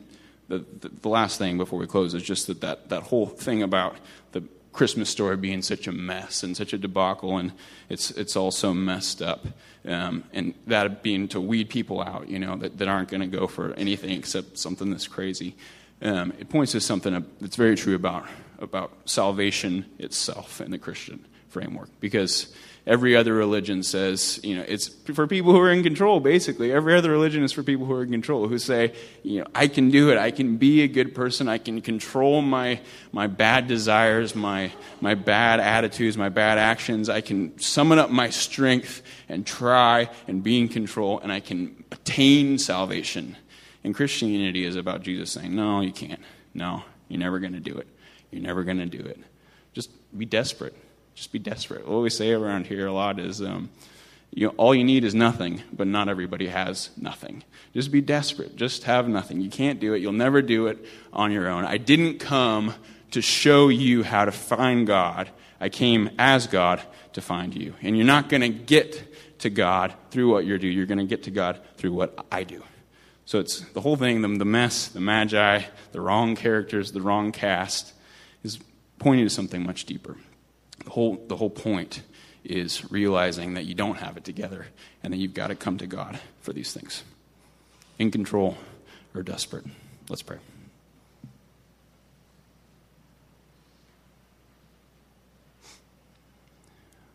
the, 0.49 0.59
the, 0.81 0.89
the, 0.89 1.09
last 1.09 1.39
thing 1.39 1.57
before 1.57 1.79
we 1.79 1.87
close 1.87 2.15
is 2.15 2.23
just 2.23 2.47
that, 2.47 2.61
that 2.61 2.89
that 2.91 3.05
whole 3.05 3.27
thing 3.27 3.63
about 3.63 3.97
the 4.33 4.43
Christmas 4.73 5.11
story 5.11 5.37
being 5.37 5.63
such 5.63 5.87
a 5.87 5.93
mess 5.93 6.43
and 6.43 6.57
such 6.57 6.73
a 6.73 6.79
debacle, 6.79 7.37
and 7.37 7.53
it's, 7.89 8.11
it's 8.13 8.37
all 8.37 8.51
so 8.51 8.73
messed 8.73 9.21
up. 9.21 9.47
Um, 9.87 10.25
and 10.33 10.55
that 10.67 11.03
being 11.03 11.29
to 11.29 11.41
weed 11.41 11.69
people 11.69 12.03
out, 12.03 12.29
you 12.29 12.39
know, 12.39 12.57
that, 12.57 12.79
that 12.79 12.89
aren't 12.89 13.09
going 13.09 13.21
to 13.21 13.27
go 13.27 13.47
for 13.47 13.75
anything 13.75 14.13
except 14.13 14.59
something 14.59 14.91
that's 14.91 15.09
crazy. 15.09 15.57
Um, 16.01 16.33
it 16.39 16.49
points 16.49 16.73
to 16.73 16.81
something 16.81 17.25
that's 17.41 17.57
very 17.57 17.77
true 17.77 17.95
about, 17.95 18.27
about 18.59 18.93
salvation 19.05 19.85
itself 19.99 20.61
in 20.61 20.71
the 20.71 20.79
Christian 20.79 21.25
framework 21.53 21.89
because 22.01 22.53
every 22.87 23.15
other 23.15 23.33
religion 23.33 23.83
says, 23.83 24.41
you 24.43 24.57
know, 24.57 24.65
it's 24.67 24.89
for 24.89 25.27
people 25.27 25.53
who 25.53 25.61
are 25.61 25.71
in 25.71 25.83
control, 25.83 26.19
basically. 26.19 26.73
Every 26.73 26.97
other 26.97 27.11
religion 27.11 27.45
is 27.45 27.53
for 27.53 27.63
people 27.63 27.87
who 27.87 27.93
are 27.93 28.03
in 28.03 28.11
control, 28.11 28.49
who 28.49 28.59
say, 28.59 28.95
you 29.23 29.41
know, 29.41 29.47
I 29.55 29.69
can 29.69 29.91
do 29.91 30.11
it. 30.11 30.19
I 30.19 30.31
can 30.31 30.57
be 30.57 30.83
a 30.83 30.89
good 30.89 31.15
person. 31.15 31.49
I 31.49 31.59
can 31.59 31.81
control 31.81 32.43
my, 32.43 32.81
my 33.13 33.27
bad 33.27 33.69
desires, 33.69 34.35
my, 34.35 34.73
my 35.01 35.15
bad 35.15 35.61
attitudes, 35.61 36.17
my 36.17 36.29
bad 36.29 36.59
actions. 36.59 37.09
I 37.09 37.21
can 37.21 37.59
summon 37.61 37.99
up 37.99 38.11
my 38.11 38.31
strength 38.31 39.03
and 39.29 39.47
try 39.47 40.11
and 40.27 40.43
be 40.43 40.59
in 40.59 40.69
control, 40.69 41.21
and 41.21 41.31
I 41.31 41.41
can 41.41 41.85
attain 41.93 42.59
salvation. 42.59 43.37
And 43.85 43.95
Christianity 43.95 44.65
is 44.65 44.77
about 44.77 45.03
Jesus 45.03 45.31
saying, 45.31 45.55
no, 45.55 45.81
you 45.81 45.93
can't. 45.93 46.21
No, 46.55 46.83
you're 47.09 47.21
never 47.21 47.39
going 47.39 47.55
to 47.55 47.61
do 47.61 47.77
it. 47.77 47.87
You're 48.31 48.43
never 48.43 48.65
going 48.65 48.79
to 48.79 48.87
do 48.87 49.05
it. 49.05 49.19
Just 49.73 49.91
be 50.17 50.25
desperate 50.25 50.75
just 51.15 51.33
be 51.33 51.39
desperate. 51.39 51.87
What 51.87 52.03
we 52.03 52.11
say 52.11 52.33
around 52.33 52.67
here 52.67 52.87
a 52.87 52.93
lot 52.93 53.21
is, 53.21 53.43
um, 53.43 53.71
you 54.31 54.47
know, 54.47 54.55
all 54.57 54.75
you 54.75 54.85
need 54.85 55.05
is 55.05 55.15
nothing, 55.15 55.63
but 55.73 55.87
not 55.87 56.09
everybody 56.09 56.49
has 56.49 56.91
nothing. 56.97 57.45
Just 57.75 57.91
be 57.91 58.01
desperate. 58.01 58.57
Just 58.57 58.85
have 58.85 59.09
nothing. 59.09 59.41
You 59.41 59.51
can't 59.51 59.79
do 59.79 59.93
it. 59.95 59.99
You'll 59.99 60.13
never 60.13 60.41
do 60.41 60.69
it 60.69 60.79
on 61.13 61.33
your 61.33 61.49
own. 61.49 61.65
I 61.65 61.77
didn't 61.77 62.19
come 62.19 62.75
to 63.11 63.21
show 63.21 63.69
you 63.69 64.03
how 64.03 64.25
to 64.25 64.33
find 64.33 64.87
God. 64.87 65.31
I 65.61 65.69
came 65.69 66.11
as 66.19 66.47
God 66.47 66.83
to 67.13 67.21
find 67.21 67.55
you. 67.55 67.75
And 67.83 67.97
you're 67.97 68.07
not 68.07 68.29
going 68.29 68.41
to 68.41 68.49
get 68.49 69.41
to 69.41 69.51
God 69.51 69.95
through 70.11 70.31
what 70.31 70.47
you 70.47 70.59
do. 70.59 70.67
You're 70.67 70.87
going 70.87 70.99
to 70.99 71.05
get 71.05 71.25
to 71.25 71.31
God 71.31 71.61
through 71.77 71.93
what 71.93 72.27
I 72.33 72.45
do. 72.45 72.63
So 73.27 73.39
it's 73.39 73.61
the 73.61 73.81
whole 73.81 73.97
thing, 73.97 74.23
the, 74.23 74.29
the 74.29 74.45
mess, 74.45 74.89
the 74.89 75.01
magi, 75.01 75.63
the 75.93 76.01
wrong 76.01 76.37
characters, 76.37 76.93
the 76.93 77.01
wrong 77.01 77.33
cast, 77.33 77.93
is 78.43 78.59
pointing 78.99 79.27
to 79.27 79.31
something 79.31 79.65
much 79.65 79.85
deeper. 79.85 80.17
The 80.85 80.91
whole, 80.91 81.25
the 81.29 81.37
whole 81.37 81.51
point 81.51 82.03
is 82.45 82.91
realizing 82.91 83.55
that 83.55 83.65
you 83.65 83.75
don't 83.75 83.99
have 83.99 84.17
it 84.17 84.25
together 84.25 84.67
and 85.03 85.13
that 85.13 85.19
you've 85.19 85.35
got 85.35 85.49
to 85.49 85.55
come 85.55 85.79
to 85.79 85.87
God 85.87 86.19
for 86.41 86.53
these 86.53 86.73
things. 86.73 87.05
In 87.99 88.11
control 88.11 88.57
or 89.15 89.23
desperate. 89.23 89.65
Let's 90.09 90.23
pray. 90.23 90.39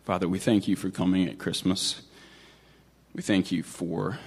Father, 0.06 0.30
we 0.30 0.40
thank 0.40 0.70
you 0.70 0.78
for 0.78 0.90
coming 0.90 1.28
at 1.28 1.38
Christmas. 1.38 2.02
We 3.14 3.22
thank 3.22 3.52
you 3.52 3.62
for 3.62 4.20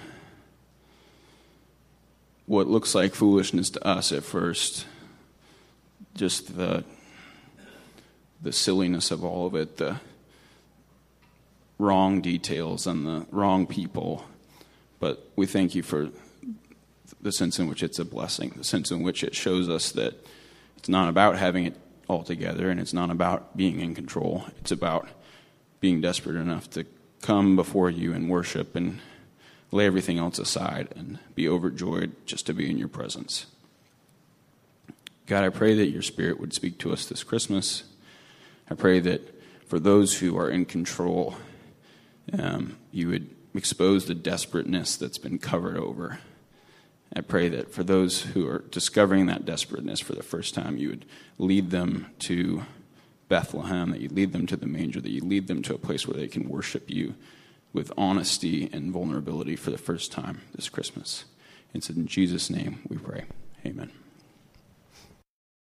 what 2.45 2.67
looks 2.67 2.93
like 2.93 3.15
foolishness 3.15 3.71
to 3.71 3.87
us 3.87 4.11
at 4.11 4.23
first. 4.23 4.85
Just 6.13 6.55
the 6.55 6.83
the 8.41 8.51
silliness 8.51 9.11
of 9.11 9.23
all 9.23 9.45
of 9.45 9.55
it, 9.55 9.77
the 9.77 9.97
wrong 11.77 12.21
details 12.21 12.87
and 12.87 13.05
the 13.05 13.25
wrong 13.31 13.67
people. 13.67 14.25
But 14.99 15.29
we 15.35 15.45
thank 15.45 15.75
you 15.75 15.83
for 15.83 16.09
the 17.21 17.31
sense 17.31 17.59
in 17.59 17.67
which 17.67 17.83
it's 17.83 17.99
a 17.99 18.05
blessing, 18.05 18.53
the 18.55 18.63
sense 18.63 18.91
in 18.91 19.03
which 19.03 19.23
it 19.23 19.35
shows 19.35 19.69
us 19.69 19.91
that 19.91 20.13
it's 20.77 20.89
not 20.89 21.09
about 21.09 21.37
having 21.37 21.65
it 21.65 21.75
all 22.07 22.23
together 22.23 22.69
and 22.69 22.79
it's 22.79 22.93
not 22.93 23.09
about 23.09 23.55
being 23.55 23.79
in 23.79 23.95
control. 23.95 24.45
It's 24.59 24.71
about 24.71 25.07
being 25.79 26.01
desperate 26.01 26.35
enough 26.35 26.69
to 26.71 26.85
come 27.21 27.55
before 27.55 27.89
you 27.89 28.13
and 28.13 28.29
worship 28.29 28.75
and 28.75 28.99
lay 29.71 29.85
everything 29.85 30.17
else 30.17 30.39
aside 30.39 30.89
and 30.95 31.19
be 31.35 31.47
overjoyed 31.47 32.13
just 32.25 32.45
to 32.47 32.53
be 32.53 32.69
in 32.69 32.77
your 32.77 32.87
presence. 32.87 33.45
God, 35.27 35.43
I 35.43 35.49
pray 35.49 35.75
that 35.75 35.87
your 35.87 36.01
Spirit 36.01 36.39
would 36.39 36.53
speak 36.53 36.77
to 36.79 36.91
us 36.91 37.05
this 37.05 37.23
Christmas. 37.23 37.83
I 38.71 38.73
pray 38.73 39.01
that 39.01 39.43
for 39.67 39.81
those 39.81 40.19
who 40.19 40.37
are 40.37 40.49
in 40.49 40.63
control, 40.63 41.35
um, 42.31 42.77
you 42.93 43.09
would 43.09 43.29
expose 43.53 44.05
the 44.05 44.15
desperateness 44.15 44.95
that's 44.95 45.17
been 45.17 45.39
covered 45.39 45.75
over. 45.75 46.19
I 47.13 47.19
pray 47.19 47.49
that 47.49 47.73
for 47.73 47.83
those 47.83 48.21
who 48.21 48.47
are 48.47 48.59
discovering 48.71 49.25
that 49.25 49.43
desperateness 49.43 49.99
for 49.99 50.13
the 50.13 50.23
first 50.23 50.55
time, 50.55 50.77
you 50.77 50.87
would 50.87 51.05
lead 51.37 51.71
them 51.71 52.11
to 52.19 52.63
Bethlehem, 53.27 53.91
that 53.91 53.99
you 53.99 54.07
lead 54.07 54.31
them 54.31 54.47
to 54.47 54.55
the 54.55 54.67
manger, 54.67 55.01
that 55.01 55.11
you 55.11 55.21
lead 55.21 55.47
them 55.47 55.61
to 55.63 55.75
a 55.75 55.77
place 55.77 56.07
where 56.07 56.17
they 56.17 56.29
can 56.29 56.47
worship 56.47 56.89
you 56.89 57.15
with 57.73 57.91
honesty 57.97 58.69
and 58.71 58.93
vulnerability 58.93 59.57
for 59.57 59.71
the 59.71 59.77
first 59.77 60.13
time 60.13 60.43
this 60.55 60.69
Christmas. 60.69 61.25
It's 61.73 61.89
in 61.89 62.07
Jesus' 62.07 62.49
name 62.49 62.79
we 62.87 62.95
pray. 62.95 63.25
Amen. 63.65 63.91